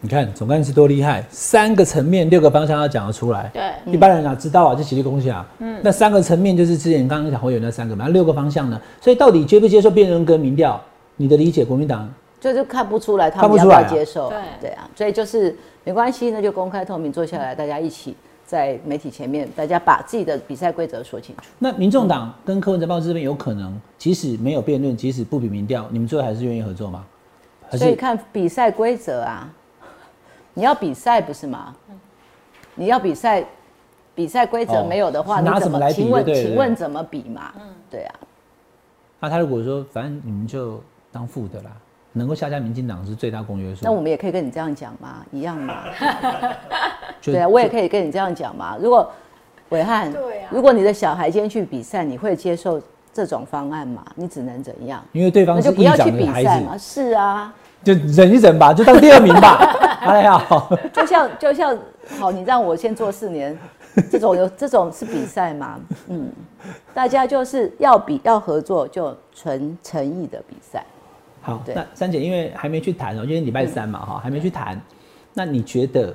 [0.00, 3.50] 你看总干事多厉害，三个层面六个方向要讲得出来。
[3.52, 4.74] 对一般人哪知道啊？
[4.74, 5.46] 就起立恭喜啊。
[5.58, 8.80] 嗯，那三个层面就是之前刚刚讲会有那三个嘛，那六个方向呢？
[9.00, 10.80] 所以到底接不接受辩论跟民调？
[11.16, 12.08] 你的理解，国民党
[12.40, 18.14] 就就看不出来他们要不要接受，对对啊，所以就是没关系，那就公开透明坐下来，大家一起
[18.46, 21.42] 在媒体前面，大家把自己的比赛规则说清楚。
[21.58, 27.04] 那民众党跟柯文哲报这边有可能，即使没有辩论，即使不比民调，你们最后还是愿意合作吗？
[27.68, 29.52] 还是所以看比赛规则啊，
[30.54, 31.74] 你要比赛不是吗？
[32.74, 33.44] 你要比赛，
[34.14, 35.58] 比赛规则哦没有的话，你怎么？
[35.58, 37.52] 拿什么来比请问，就对了请问怎么比嘛？
[37.56, 38.14] 嗯对啊，
[39.20, 40.80] 那他如果说反正你们就
[41.10, 41.70] 当副的啦，
[42.12, 43.84] 能够下架民进党是最大公约数。
[43.84, 45.84] 那我们也可以跟你这样讲嘛，一样嘛。
[47.20, 48.76] 就对啊，我也可以跟你这样讲嘛。
[48.80, 49.10] 如果
[49.70, 52.80] 伟汉，对啊如果你的小孩今天去比赛，你会接受
[53.12, 54.04] 这种方案吗？
[54.14, 55.02] 你只能怎样？
[55.12, 56.78] 因为对方那是不要去比赛嘛。
[56.78, 57.52] 是啊，
[57.82, 59.58] 就忍一忍吧，就当第二名吧。
[60.00, 60.42] 哎呀，
[60.92, 61.76] 就像就像
[62.18, 63.58] 好，你让我先做四年，
[64.10, 65.78] 这种有这种是比赛吗？
[66.06, 66.30] 嗯，
[66.94, 70.84] 大家就是要比要合作，就纯诚意的比赛。
[71.48, 74.80] 好，那三姐因为还没去谈哦，因为礼拜三嘛哈，还没去谈。
[75.32, 76.14] 那你觉得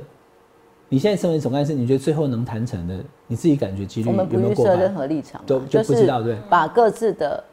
[0.89, 4.79] 你现在身为总干事，你觉得最后能谈成的，你自己感觉几率我有们不预设没有过半？
[4.79, 7.43] 任何立场嘛，都就不知道对把各自的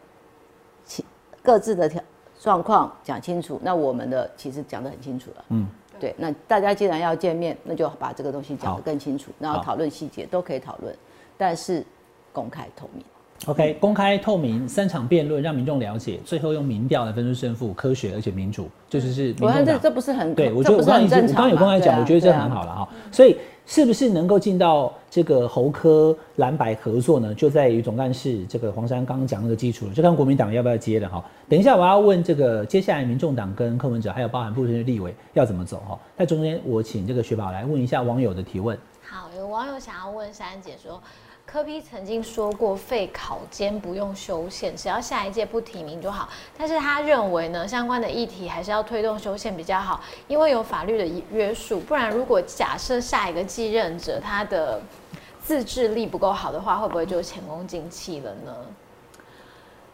[0.85, 1.05] 其
[1.43, 2.03] 各自的条
[2.39, 3.59] 状况讲清楚。
[3.63, 5.45] 那我们的其实讲得很清楚了。
[5.49, 5.67] 嗯，
[5.99, 6.15] 对。
[6.19, 10.95] 那大家既然要见面，那就把这个东西讲好得更清楚，然后讨论细节都可以讨论，
[11.39, 11.85] 但是
[12.33, 13.05] 公开透明。
[13.47, 19.79] OK，公开透明，三场辩论让民众了解，最后用民调来分出胜负，科学而且民主，这就是民我看这。
[19.79, 22.89] 这不是很对，我觉这不是得我刚刚已经很正常我刚刚有跟他讲，我觉得这很好了哈。
[23.11, 23.35] 所以
[23.65, 27.35] 是不是能够进到这个侯科蓝白合作呢？
[27.35, 31.25] 就在于总干事这个黄山刚刚讲那个基础了，就看国民党要不要接了哈。
[31.49, 35.99] 等一下我要问这个接下来民众党跟柯文哲还有包含部分的立委要怎么走哈。
[36.19, 38.77] 在中间我请这个雪宝来问一下网友的提问。
[39.01, 41.01] 好，有网友想要问珊姐说，
[41.53, 46.29] 柯批曾经说过废考监不用修宪，只要下一届不提名就好。
[46.57, 51.81] 但是他认为呢，相关的议题还是要推动修宪比较好，因为有法律的约束。
[51.81, 54.81] 不然，如果假设下一个继任者他的
[55.43, 58.55] 自制力不够好的话，会不会就前功尽弃了呢？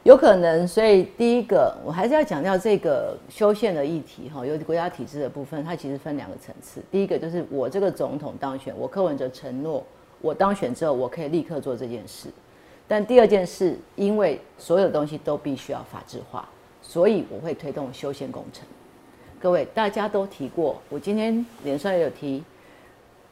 [0.03, 6.83] 有可能，所以第一个我还是要强调这个修宪的议题哈，有国家体制的部分，它其实分两个层次。
[6.91, 9.83] 第一个就是我这个总统当选，我柯文哲承诺，
[10.21, 12.29] 我当选之后我可以立刻做这件事。
[12.89, 16.49] 但第二件事，因为所有东西都必须要法制化，
[16.81, 18.65] 所以我会推动修宪工程。
[19.41, 22.43] 各位大家都提过，我今天脸上也有提，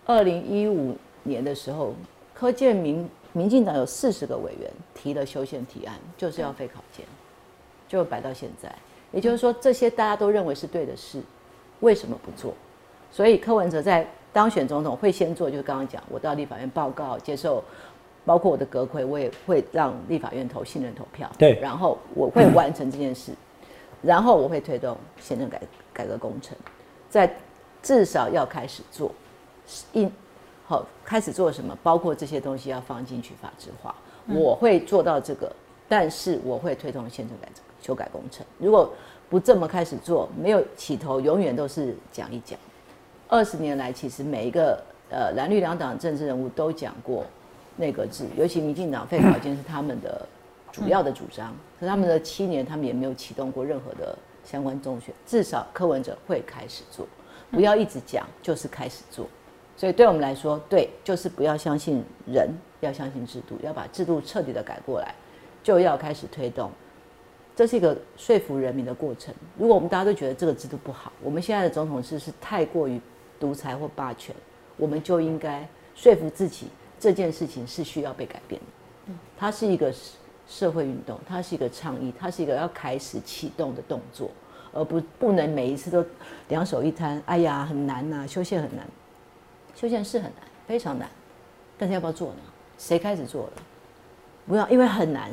[0.04, 1.94] 二零一五年的时候，
[2.34, 7.06] 柯建明民进党有四十个委员提了修宪提案，就是要废考监，
[7.88, 8.74] 就摆到现在。
[9.12, 11.22] 也就是说，这些大家都认为是对的事，
[11.78, 12.52] 为什么不做？
[13.12, 14.04] 所以柯文哲在
[14.34, 17.62] 当选总统会先做，就是刚刚讲，我到立法院报告，接受，
[18.24, 21.30] 包括我的阁魁，我也会让立法院投信任投票。
[21.38, 23.30] 对然后我会完成这件事，
[24.02, 25.62] 然后我会推动宪政改
[25.92, 26.58] 改革工程，
[27.08, 27.32] 在
[27.80, 29.12] 至少要开始做，
[29.92, 30.10] 一
[30.66, 33.94] 好开始做什么，包括这些东西要放进去法制化。
[34.26, 35.54] 我会做到这个，
[35.88, 37.48] 但是我会推动宪政改
[37.80, 38.44] 修改工程。
[38.58, 38.92] 如果
[39.30, 42.58] 不这么开始做，没有起头，永远都是讲一讲。
[43.28, 47.24] 二十年来，其实每一个呃蓝绿两党政治人物都讲过
[47.76, 50.26] 内阁制，尤其民进党废考监是他们的
[50.70, 51.54] 主要的主张。
[51.80, 57.06] 可是他们的七年，他们也没有启动过任何的相关中选，至少柯文哲会开始做，
[57.50, 59.26] 不要一直讲，就是开始做。
[59.76, 62.48] 所以对我们来说，对，就是不要相信人，
[62.80, 65.14] 要相信制度，要把制度彻底的改过来，
[65.62, 66.70] 就要开始推动。
[67.56, 69.34] 这是一个说服人民的过程。
[69.58, 73.00] 如果我们大家都觉得这个制度不好，我们现在的总统制是太过于
[73.44, 74.34] 独裁或霸权，
[74.78, 76.68] 我们就应该说服自己
[76.98, 79.12] 这件事情是需要被改变的。
[79.36, 79.92] 它是一个
[80.48, 84.30] 社会运动，它是一个倡议，它是一个要开始启动的动作，
[84.72, 86.02] 而不不能每一次都
[86.48, 87.22] 两手一摊。
[87.26, 88.86] 哎呀，很难呐，修宪很难，
[89.74, 91.06] 修宪是很难，非常难。
[91.76, 92.36] 但是要不要做呢？
[92.78, 93.52] 谁开始做了？
[94.46, 95.30] 不要，因为很难。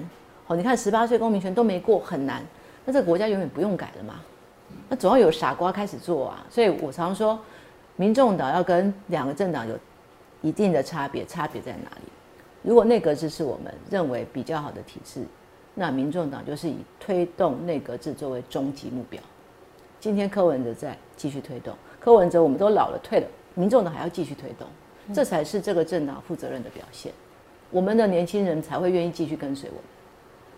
[0.48, 2.44] 哦，你看十八岁公民权都没过，很难。
[2.84, 4.20] 那这个国家永远不用改了嘛？
[4.90, 6.46] 那总要有傻瓜开始做啊。
[6.50, 7.40] 所以我常说，
[7.96, 9.78] 民众党要跟两个政党有
[10.42, 12.12] 一定的差别，差别在哪里？
[12.64, 15.26] 如果内阁制是我们认为比较好的体制，
[15.76, 19.22] 那民众党就是以推动内阁制作为终极目标。
[20.00, 24.68] 今天柯文哲在继续推动，柯文哲我们都老了退了，民众党还要继续推动，
[25.14, 27.12] 这才是这个政党负责任的表现。
[27.70, 29.84] 我们的年轻人才会愿意继续跟随我们。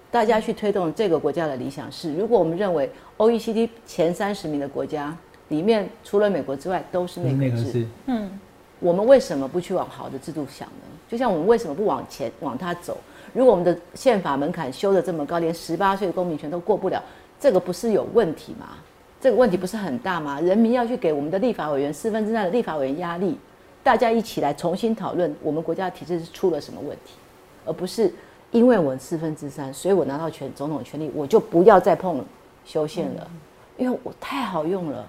[0.10, 5.16] 大家去推动这个国家的理想是，如果我们认为 OECD 前三十名的国家
[5.50, 8.40] 里面，除了美国之外都是内阁制，嗯，
[8.80, 10.86] 我们为什么不去往好的制度想呢？
[11.10, 12.98] 就像我们为什么不往前往它走？
[13.34, 17.02] 如果我们的宪法门槛修的这么高，连十八岁的公民权都过不了，
[17.40, 18.78] 这个不是有问题吗？
[19.20, 20.40] 这个问题不是很大吗？
[20.42, 23.38] 人民要去给我们的立法委员四分之三的立法委员压力，
[23.84, 27.14] 大家一起来重新讨论我们国家的体制是出了什么问题，
[27.66, 28.14] 而不是。
[28.52, 32.24] 因为我四分之三，所以我拿到权总统权力，我就不要再碰
[32.64, 33.28] 修宪了，
[33.78, 35.08] 因为我太好用了，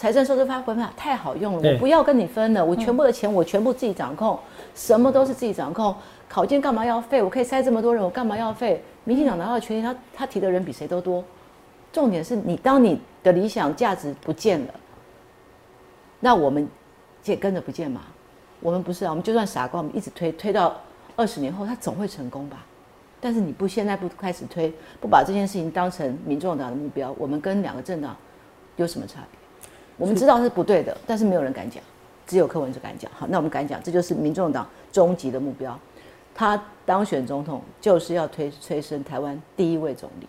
[0.00, 4.38] 财政收支发挥法太好用了，我不要跟你分了，我全部的钱我全部自己掌控，
[4.74, 5.94] 什么都是自己掌控。
[6.26, 7.22] 考卷干嘛要费？
[7.22, 8.82] 我可以塞这么多人，我干嘛要费？
[9.04, 11.22] 民进党拿到权力，他他提的人比谁都多。
[11.92, 14.74] 重点是你当你的理想价值不见了，
[16.18, 16.66] 那我们
[17.26, 18.00] 也跟着不见嘛？
[18.60, 20.74] 我们不是啊，我们就算傻瓜，我们一直推推到。
[21.14, 22.64] 二十年后，他总会成功吧？
[23.20, 28.16] 但是你不现在不开始推，不把这件事情当成民众党的目标，我们跟两个政党
[28.76, 29.39] 有什么差别？
[30.00, 31.82] 我们知道是不对的，但是没有人敢讲，
[32.26, 33.10] 只有柯文哲敢讲。
[33.14, 35.78] 好，那我们敢讲，这就是民众党终极的目标。
[36.34, 40.26] 他当选总统就是要推催生台湾第一位总理，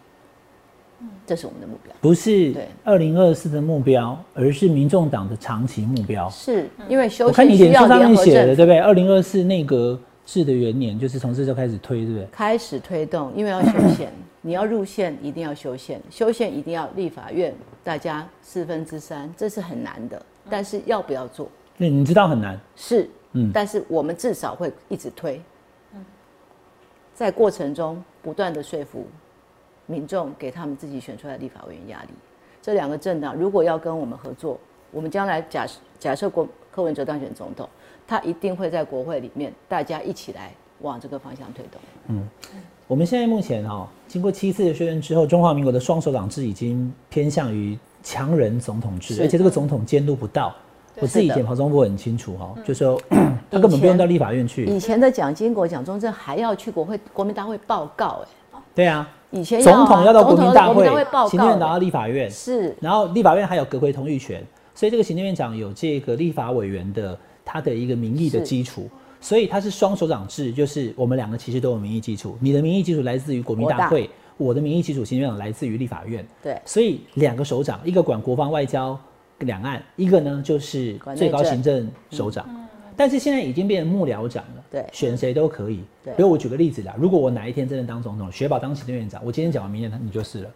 [1.26, 6.30] 这是我们的目标，不是对二零二四的目标，而是民众党的长期目标。
[6.30, 8.80] 是因为修我看你脸书上面写的，对不对？
[8.80, 9.98] 二零二四内阁。
[10.32, 12.26] 制的元年就是从这就开始推，对不对？
[12.32, 14.10] 开始推动，因为要修宪，
[14.40, 17.54] 你要入宪一定要修宪，修宪一定要立法院
[17.84, 20.26] 大家四分之三，这是很难的。
[20.50, 21.50] 但是要不要做？
[21.76, 25.42] 那你知道很难是，嗯，但是我们至少会一直推，
[27.14, 29.06] 在过程中不断的说服
[29.86, 32.10] 民众，给他们自己选出来的立法委员压力。
[32.62, 34.58] 这两个政党如果要跟我们合作，
[34.92, 35.68] 我们将来假
[36.00, 37.68] 假设国柯文哲当选总统。
[38.12, 40.52] 他一定会在国会里面，大家一起来
[40.82, 41.80] 往这个方向推动。
[42.10, 42.28] 嗯，
[42.86, 50.54] 我们现在目前哈，经过七次的修正之后，中华民国的双手党制已经偏向于强人总统制，而且这个总统监督不到。
[50.98, 53.02] 我自己以前跑中部很清楚哈，就说
[53.50, 54.66] 他根本不用到立法院去。
[54.66, 64.46] 以前的蒋经国、蒋中正还要去国会国民大会报告，哎，对啊，以前总统要到国民大会报告，行政院拿到立法院是，然后立法院还有阁回同意权，
[64.76, 67.18] 所以这个行政院长有这个立法委员的。
[67.44, 68.90] 他的一个民意的基础，
[69.20, 72.38] 所以他是双手掌制，就是我们两个其实都有民意基础。
[72.40, 76.26] 你的民意基础来自于国民大会，我的民意基础行政院长来自于立法院。
[76.42, 79.00] 对，所以两个首长，一个管国防外交
[79.40, 82.48] 两岸，一个呢就是最高行政首长。
[82.96, 85.82] 但是现在已经变成幕僚长了，对，选谁都可以。
[86.04, 90.50] 对，比如我举个例子啦，如果我哪一天真的当总统，雪宝当行政院长，我今天讲完，明天他你就是了。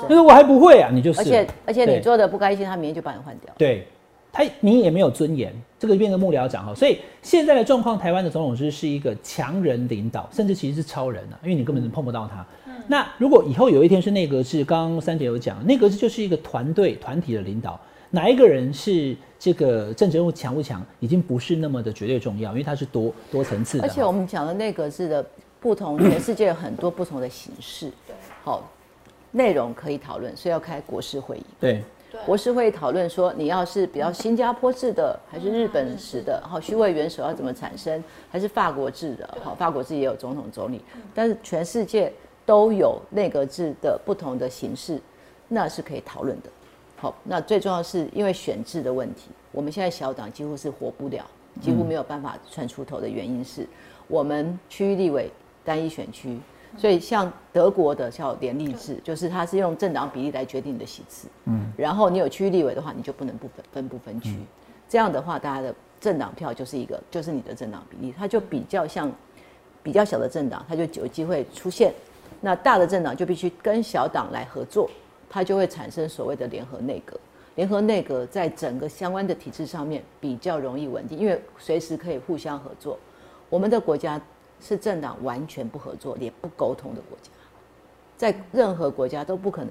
[0.00, 1.20] 但是我还不会啊，你就是。
[1.20, 3.52] 而且而且你做的不开心，他明天就把你换掉。
[3.56, 3.86] 对。
[4.34, 5.52] 他你也没有尊严，
[5.82, 12.46] 这个变成幕僚长哈，所以现在的状况，台湾的总统制是一个强人领导，甚至其实是超人啊，因为你根本碰不到他。
[12.86, 17.80] 那如果以后有一天是内阁制，刚刚三姐有讲，内阁制就是一个团队团体的领导，
[18.10, 23.82] 哪一个人是这个政治人物强不强，已经不是那么的绝对重要，因为它是多多层次的。
[23.82, 25.26] 而且我们讲的内阁制的
[25.58, 27.90] 不同，全世界有很多不同的形式，
[28.44, 28.70] 好
[29.32, 31.42] 内容可以讨论，所以要开国事会议。
[31.58, 31.82] 对。
[32.26, 40.80] 国是会讨论说你要是比较新加坡制的，还是日本式的，好虚位元首要怎么产生，还是法国制的，好法国制也有总统总理，
[41.14, 42.12] 但是全世界
[42.44, 45.00] 都有内阁制的不同的形式，
[45.48, 46.48] 那是可以讨论的。
[46.96, 51.24] 好，那最重要是因为选制的问题，我们现在小党几乎是活不了，
[51.60, 53.66] 几乎没有办法窜出头的原因是
[54.06, 55.30] 我们区域立委
[55.64, 56.38] 单一选区。
[56.78, 64.38] 所以像德国的叫联立制，就是它是用政党比例来决定你的席次，嗯，然后你有区域立委的话，你就不能不分分不分区，
[64.88, 69.12] 这样的话，大家的政党票就是一个就是你的政党比例，它就比较像
[69.82, 71.92] 比较小的政党，它就有机会出现，
[72.40, 74.90] 那大的政党就必须跟小党来合作，
[75.28, 77.20] 它就会产生所谓的联合内阁。
[77.54, 82.98] 联合内阁在整个相关的体制上面比较容易稳定，因为随时可以互相合作。
[83.50, 84.18] 我们的国家。
[84.62, 87.30] 是政党完全不合作、也不沟通的国家，
[88.16, 89.70] 在任何国家都不可能。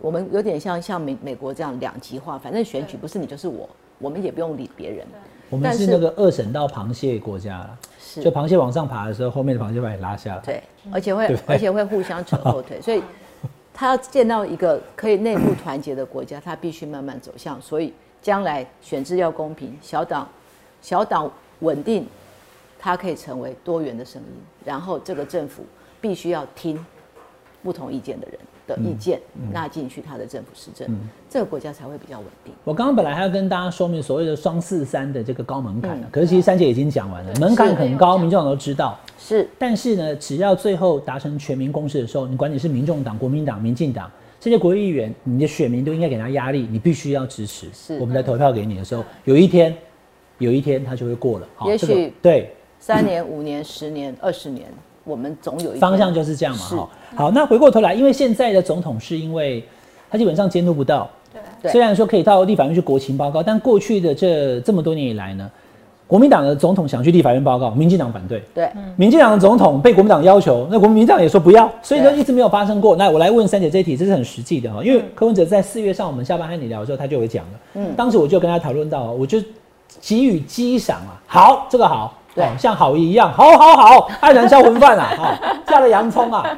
[0.00, 3.68] 我们有点像像美美国这样两极化，反正选举不是你就是我，
[3.98, 5.06] 我们也不用理别人。
[5.50, 7.68] 我们是那个二审到螃蟹国家，
[7.98, 10.42] 是就螃蟹往上爬的时候，后面的螃蟹把你拉下来。
[10.42, 10.62] 对，
[10.92, 13.02] 而且会而且会互相扯后腿， 所以
[13.72, 17.60] 他要见到一个可以内部团结的国家，他必须慢慢走向。
[17.62, 20.28] 所以将来选制要公平，小党
[20.82, 21.28] 小党
[21.60, 22.06] 稳定。
[22.78, 24.28] 它可以成为多元的声音，
[24.64, 25.64] 然后这个政府
[26.00, 26.84] 必须要听
[27.62, 29.20] 不同意见的人的意见，
[29.52, 30.88] 纳进去他的政府施政，
[31.28, 32.54] 这个国家才会比较稳定。
[32.62, 38.96] 我刚刚本来还要跟大家说明所谓的双四三的这个高门槛可是其实三姐已经讲完了，门槛很高，民众党都知道。
[39.18, 44.08] 是，但是呢，只要最后达成全民共识的时候，你管你是民众党、国民党、民进党
[44.38, 47.66] 这些国会议员，你的选民都应该给他压力，你必须要支持。
[47.72, 49.76] 是，我们在投票给你的时候，有一天，
[50.38, 51.48] 有一天他就会过了。
[51.66, 52.54] 也许对。
[52.80, 54.66] 三年、五年、十年、二十年，
[55.04, 56.64] 我们总有一方向就是这样嘛。
[56.64, 59.62] 哈，好，那回过头来，因为现在的总统是因为
[60.10, 61.10] 他基本上监督不到，
[61.60, 65.50] 对，虽然说可以到立法院去国情报告，但过去的这这么多年以来呢，
[66.06, 72.96] 国民党的总统想去立法院报告，民进党反对，对，民进党的总统被国民党要求，那国民党也说不要，所以就一直没有发生过。
[72.96, 79.38] 那我来问三姐这一题，这是很实际的哈，因为柯文哲在四月上我们下班和你聊的时候，他就有讲了，嗯，当时我就跟他讨论到，我就
[80.00, 82.17] 给予激赏啊，好，这个好。
[82.38, 86.56] 对，像好一样，好好好，黯然销魂饭啊， 哈，加了洋葱啊。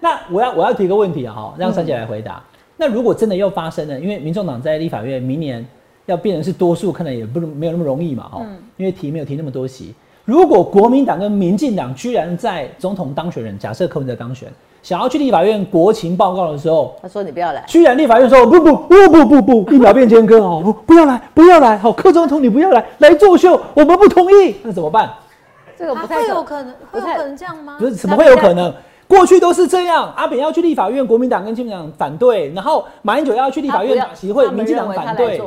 [0.00, 2.42] 那我要我要提个问题啊，哈，让三姐来回答。
[2.76, 5.64] 那如果真的又发生了，因为民众党在立法院明年
[6.06, 9.94] 要变成是多数，可能也不没有那么容易嘛，哈，因为提没有提那么多席。
[10.24, 14.48] 如果国民党跟民进党居然在总统当选人，假设柯文哲当选。
[14.82, 17.62] 想要去立法院国情报告的时候，他说你不要来。
[17.66, 25.10] 居然立法院说不不不不不不，一秒变千哥哦，不要来不要来，好，柯总统你不要来来作秀，我们不同意，那怎么办？
[25.76, 27.76] 这个不太有可能，会有可能这样吗？
[27.78, 28.72] 不是，怎么会有可能？
[29.06, 35.40] 过去都是这样，阿扁要去立法院，国民党跟民进党反对，然后马英九要去立法院主席会，民进党反对，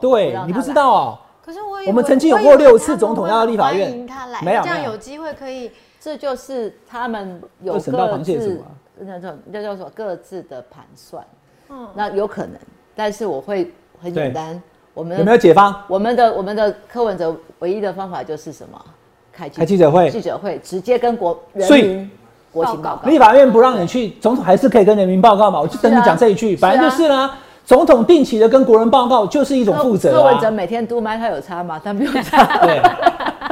[0.00, 1.18] 对，你不知道哦。
[1.44, 4.06] 可是我我们曾经有过六次总统要立法院，
[4.42, 5.70] 没有这样有机会可以。
[6.08, 8.62] 这就是他们有各自，
[8.98, 11.22] 那叫那叫做各自的盘算。
[11.68, 12.54] 嗯，那有可能，
[12.96, 14.58] 但是我会很简单。
[14.94, 15.82] 我们有没有解方？
[15.86, 18.82] 我们的我们的柯文哲唯一的方法就是什么？
[19.30, 22.10] 开开记者会，记者会直接跟国人民
[22.50, 23.06] 国情报告。
[23.06, 25.60] 立法院不让你去，总统还是可以跟人民报告嘛？
[25.60, 27.30] 我就等你讲这一句，反正就是呢。
[27.66, 30.10] 总统定期的跟国人报告，就是一种负责。
[30.10, 31.78] 柯文哲每天督麦，他有差吗？
[31.84, 32.46] 他没有差。
[32.62, 32.80] 对。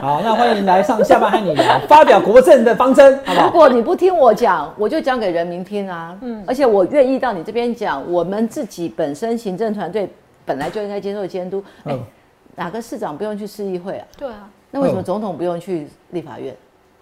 [0.01, 3.47] 好，那欢迎来上下班和你聊，发表国政的方针， 好不好？
[3.47, 6.17] 如果你不听我讲，我就讲给人民听啊。
[6.21, 10.09] 嗯，而且我愿意到你这边讲，我们自己本身行政团队
[10.45, 11.63] 本来就应该接受监督。
[11.85, 11.97] 哎，
[12.55, 14.07] 哪个市长不用去市议会啊？
[14.19, 14.49] 对啊。
[14.71, 16.55] 那为什么总统不用去立法院？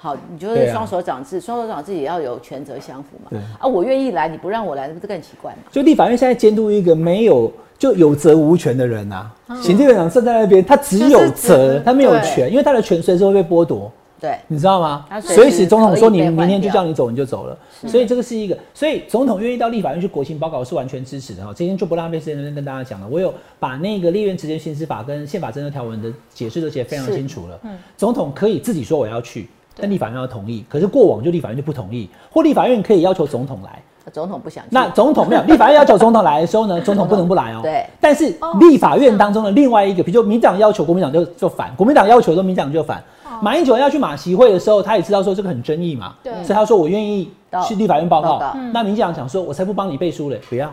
[0.05, 3.31] 好，你就是双手掌制，双手掌制也要有权责相符嘛？
[3.31, 5.59] 对啊，我愿意来，你不让我来，那不是更奇怪吗？
[5.73, 7.51] 就立法院现在监督一个没有。
[7.77, 9.27] 就有责无权的人呐，
[9.61, 13.91] 行政院长站在那边，他只有责，他没有权，因为他的权随时会被剥夺。
[14.21, 15.05] 对，你知道吗？
[15.21, 17.59] 随时总统说你明天就叫你走，你就走了。
[17.87, 21.53] 所以这个是一个，所以总统愿意到立法院去国情报告是完全支持的哈。
[21.53, 27.59] 今天就不浪费时间跟大家讲了，我有把那个立院职权行使法跟宪法政策条文的解释都写得非常清楚了。
[27.65, 30.65] 嗯，总统可以自己说我要去，但立法院要同意。
[30.69, 33.83] 可是过往就立法院就不同意，或立法院可以要求总统来。
[34.13, 37.61] 总统不想，那总统没有立法院要求总统来的时候呢， 总统不能不来哦。
[37.63, 38.27] 对，但是
[38.61, 43.03] 立法院当中的另外一个，比如说民党要求国民党就就反，国民党要求说民党就反。
[43.43, 47.31] 马英九要去马习会的时候，他也知道说这个很争议嘛，所以他说我愿意
[47.67, 48.41] 去立法院报告。
[48.73, 50.71] 那民进党讲说，我才不帮你背书嘞，不要。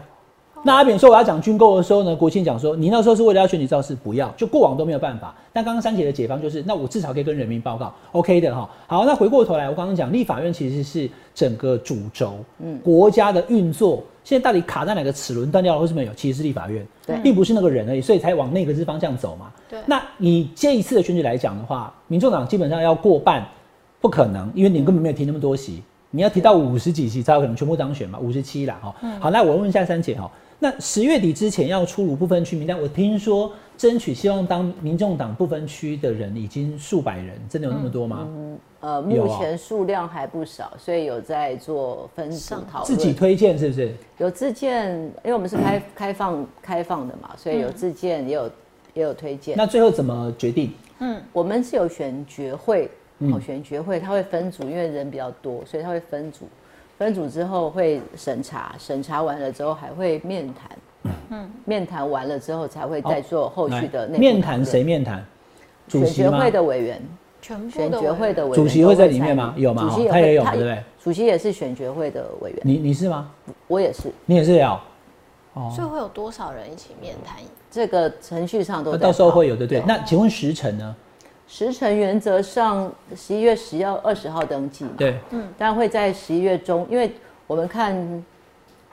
[0.63, 5.33] 那阿扁说我要讲军购的时候呢，国庆讲说你那时候是为了要选举造势，不要，就过往都没有办法。
[5.51, 8.69] 但刚刚三姐的解方就是，那我至少可以跟人民报告，OK 的哈。
[8.87, 16.13] 好，那回过头来，我刚刚讲立法院其实是整个主轴，嗯，国家的运作现在到底卡在哪个齿轮断掉了，或是没有？
[16.13, 19.51] 其实是立法院，对并不是那个人而已，所以才往那个之方向走嘛。
[19.67, 23.43] 对那你这一次的选举来讲的话，民众党基本上要过半，
[23.99, 25.81] 不可能，因为你根本没有提那么多席，
[26.11, 30.29] 你要提到五十几席才有可能全部当选嘛，五十七啦，哈、好，那我问一下三姐哈，
[30.63, 38.27] 那十月底之前要出炉不分区名单，我听说争取希望当民众党不分区的人已经数百人，真的有那么多吗？
[39.03, 42.85] 目前数量还不少，所以有在做分组讨论。
[42.85, 43.91] 自己推荐是不是？
[44.19, 48.51] 有自荐，因为我们是开 开放开放的嘛，所以有自荐，也有
[48.93, 49.57] 也有推荐。
[49.57, 50.71] 那最后怎么决定？
[50.99, 52.87] 嗯我们是有选决会，
[53.17, 56.45] 嗯哦，选决会，他会分组，因为人比较多，所以他会分组。
[57.01, 65.25] 分组之后会审查，审查完了之后还会面谈，嗯，面谈完了之后才会再做后续的内部来面谈谁面谈？
[65.87, 66.29] 主席吗？
[66.29, 67.01] 选决会的委员，
[67.41, 70.83] 全部选的决会的委员主席会在里面吗有吗主席他也有会对不对？
[71.03, 73.31] 主席也是选决会的委员，你你是吗？
[73.67, 74.11] 我也是。
[74.27, 74.79] 你也是要？
[75.55, 77.37] 哦，所以会有多少人一起面谈？
[77.71, 79.81] 这个程序上都到时候会有对不对？
[79.87, 80.95] 那请问时辰呢？
[81.51, 87.11] 时程原则上十一月十号、二十号登记嘛，对，嗯，但会在十一月中，因为
[87.45, 88.23] 我们看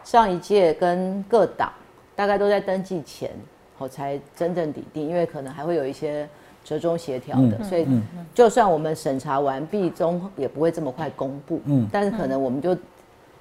[0.02, 1.72] 上一届跟各党
[2.16, 3.30] 大概都在登记前，
[3.78, 6.28] 我才真正底定，因为可能还会有一些
[6.64, 7.86] 折中协调的，嗯所以
[8.34, 12.76] 就算我们审查完毕中，也不会这么快公布，嗯但是可能我们就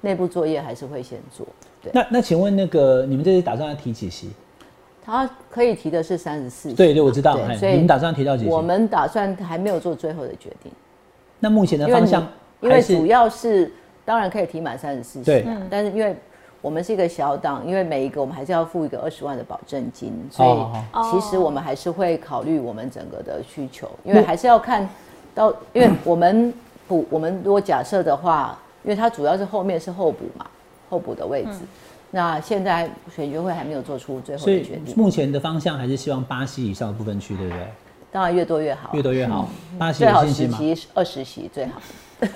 [0.00, 1.44] 内部作业还是会先做。
[1.82, 4.30] 对，那那请问那个你们这次打算要提几席？
[5.10, 7.38] 他可以提的是三十四，对对，我知道。
[7.48, 8.50] 哎所以你们打算提到几席？
[8.50, 10.70] 我们打算还没有做最后的决定。
[11.40, 12.26] 那目前的方向
[12.60, 13.72] 因为主要是
[14.04, 16.14] 当然可以提满三十四席对啊，但是因为
[16.60, 24.86] 我们是一个小党，因为每一个我们还是要付一个二十万的保证金，所哦以其实我们还是会考虑我们整个的需求，因为还是要看
[25.34, 26.52] 到，因为我们
[26.86, 30.44] 补我们如果假设的话，因为它主要是后面是候补嘛，
[30.90, 31.60] 候补的位置。
[32.10, 37.68] 那现在选举会还没有做出最后的决定，目前的方向还是希望巴西以上的部分区，对不对？
[38.10, 39.48] 当然越多越好，越多越好。
[39.78, 40.24] 巴西最好？
[40.24, 41.72] 十席、二十席最好。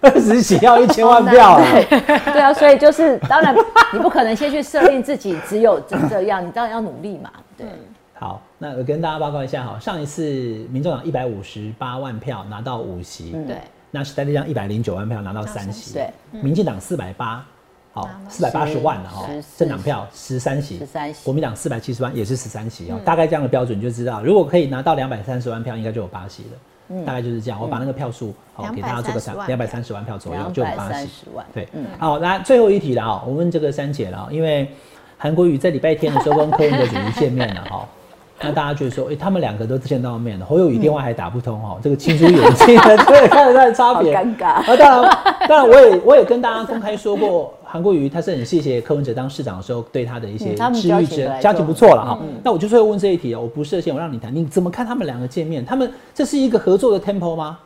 [0.00, 1.62] 二十席要一千万票啊！
[2.32, 3.54] 对啊，所以就是当然，
[3.92, 7.30] 你不可能先去设定自己只有这这样，你当然要努力嘛。
[7.56, 7.66] 对，
[8.14, 10.22] 好，那我跟大家报告一下哈，上一次
[10.70, 13.58] 民众党一百五十八万票拿到五席，对，
[13.92, 17.44] 那时代力量一百零九万票拿到三席，对，民进党四百八，
[17.92, 21.24] 好，四百八十万了哈十，政党票十三席，13席。
[21.24, 27.04] 国民党四百七十万也是十三席啊，大概这样的标准就知道，如果可以拿到两百三十万票，应该就有八席了。
[27.06, 31.08] 大概就是这样，我把那个票数好给大家做个三，两百三十万票左右就有八230席。
[31.34, 31.46] 万。
[31.54, 31.68] 对，
[31.98, 34.68] 好，那最后一题了啊，我问这个三姐了，因为
[35.16, 37.86] 韩国瑜在礼拜天的时候跟柯文哲主席见面了哈，
[38.42, 44.46] 那大家觉得说，哎、他们两个都见到面了，侯友宇电话还打不通哈，这个青出眼镜的， 对，看得出来差别， 好尴尬。
[44.46, 45.18] 啊，当然，
[45.48, 52.20] 当然，我也我也跟大家公开说过，韩国瑜他是很谢谢柯文哲当市长的时候对他的一些嗯他们知遇之交情本来就交情不错了哈。
[52.44, 55.64] 那我就是会问这一题哦，我不设限，我让你谈，你怎么看他们两个见面？
[55.64, 57.58] 他们这是一个合作的 temple 吗？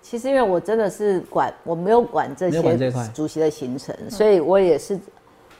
[0.00, 2.62] 其实因为我真的是管，我没有管这些
[3.12, 4.96] 主席的行程，所以我也是，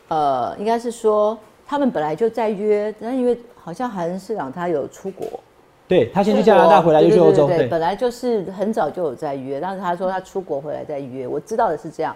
[0.07, 1.37] 呃，应该是说
[1.67, 5.27] 他们本来就在约，但因为好像韩市长他有出国，
[5.89, 12.15] 对他先去加拿大，回来又去欧洲，对本来就是很早就有在约，但是他说他出国回来再约，我知道的是这样。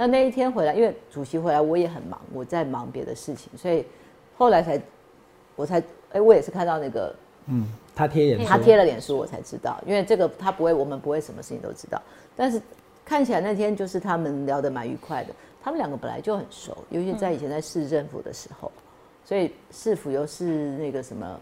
[0.00, 3.84] 那那一天回来，因为主席回来，我也很忙，我在忙别的事情，所以
[4.34, 4.80] 后来才
[5.56, 5.78] 我才
[6.12, 7.14] 哎、我也是看到那个
[7.48, 12.00] 嗯，他贴脸，他贴了脸书，我才知道，因为这个他不会，我们不会什么事情都知道。
[12.34, 12.58] 但是
[13.04, 18.72] 看起来那天就是他们聊得蛮愉快的，他们两个本来就很熟，尤其在以前在市政府的时候，
[19.22, 21.38] 所以市府又是那个什么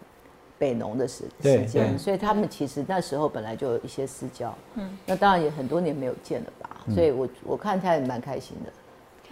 [0.59, 4.53] 北农的时时间，所以他们其实那时候本来就有一些私交。
[4.75, 8.71] 嗯，那当然也很多年没有见了吧，所以我我看他也蛮开心的。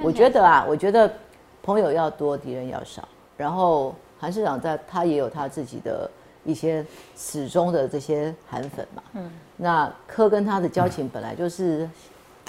[0.01, 1.11] 我觉得啊，我觉得
[1.61, 3.07] 朋友要多，敌人要少。
[3.35, 6.09] 然后韩市长在他也有他自己的
[6.45, 9.03] 一些始终的这些韩粉嘛。
[9.13, 11.89] 嗯，那柯跟他的交情本来就是，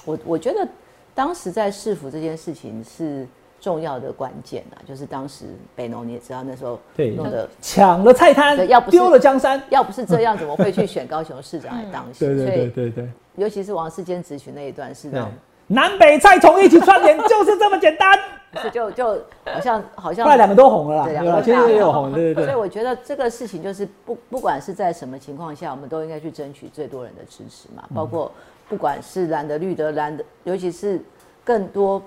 [0.05, 0.67] 我我觉得
[1.15, 3.27] 当时在市府这件事情是
[3.61, 7.49] 重要的关键啊，就是当时北农你也知道那时候对弄的。
[7.61, 9.61] 抢了菜摊要不，是丢了江山。
[9.71, 12.29] 要不是这样，怎么会去选高雄市长来 当选？
[12.29, 15.29] 对对所以，对对对尤其是王世坚咨询那一段是那
[15.69, 18.19] 南北菜从一起串联，就是这么简单。
[18.63, 19.09] 是就就
[19.45, 22.45] 好像好像后来两个都红了啦，对两个都大也有红，对对对。
[22.47, 28.33] 所以我觉得这个事情就是不不管是在什么情况下，我们都应该去争取最多人的支持嘛，包括
[28.67, 30.99] 不管是蓝的、绿的、蓝的，尤其是
[31.45, 32.03] 更多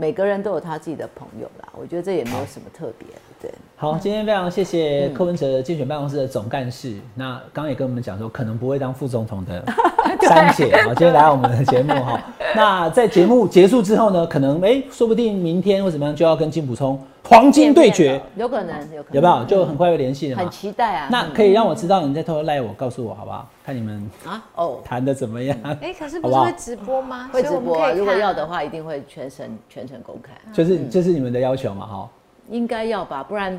[0.00, 1.68] 每个人都有他自己的朋友啦。
[1.76, 3.06] 我觉得这也没有什么特别，
[3.40, 3.50] 对。
[3.76, 6.94] 好，今天非常谢谢柯文哲竞选办公室的总干事。
[7.14, 9.64] 那刚刚也跟我们讲说，可能不会当副总统的
[10.28, 12.20] 三姐啊，今天来到我们的节目哈。
[12.54, 19.44] 那在节目结束之后呢，可能哎，说不定明天或怎么样就要跟金普充黄金对决，有可能，有可能，有没有？
[19.44, 20.42] 就很快会联系的嘛。
[20.42, 21.08] 很期待啊。
[21.10, 23.48] 那可以让我知道你在偷偷赖我，告诉我好不好？
[23.64, 25.56] 看你们啊哦谈的怎么样？
[25.80, 27.30] 哎，可是不是会直播吗？
[27.32, 27.92] 会直播啊。
[27.92, 30.32] 如果要的话，一定会全程全程公开。
[30.52, 31.86] 就是就是你们的要求嘛？
[31.86, 32.08] 哈，
[32.50, 33.58] 应该要吧，不然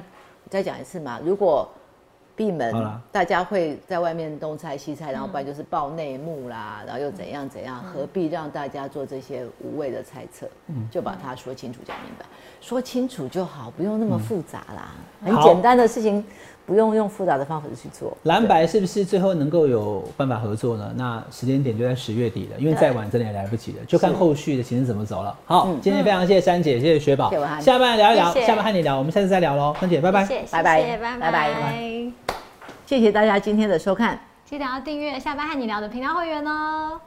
[0.49, 1.19] 再讲一次嘛。
[1.23, 1.67] 如果
[2.35, 2.73] 闭门，
[3.11, 10.47] 大家会在外面东猜西猜，然后不然就是报内幕啦，然后又怎样怎样，何必让大家做这些无谓的猜测？
[10.67, 12.25] 嗯，就把它说清楚讲明白，
[12.59, 14.91] 说清楚就好，不用那么复杂啦，
[15.23, 16.23] 很简单的事情。
[16.65, 18.15] 不用用复杂的方法去做。
[18.23, 20.93] 蓝白是不是最后能够有办法合作呢？
[20.95, 25.35] 那时间点就在十月底了，因为再晚真的也来不及了，就看后续的行程怎么走了。
[25.45, 32.11] 好，今天非常谢谢珊姐，谢谢雪宝，下班聊一聊，下班和你聊，我们下次再聊喽，珊姐，拜拜，拜拜，拜拜，
[32.85, 37.01] 谢谢大家今天的收看，记得要订阅下班和你聊的频道会员哦。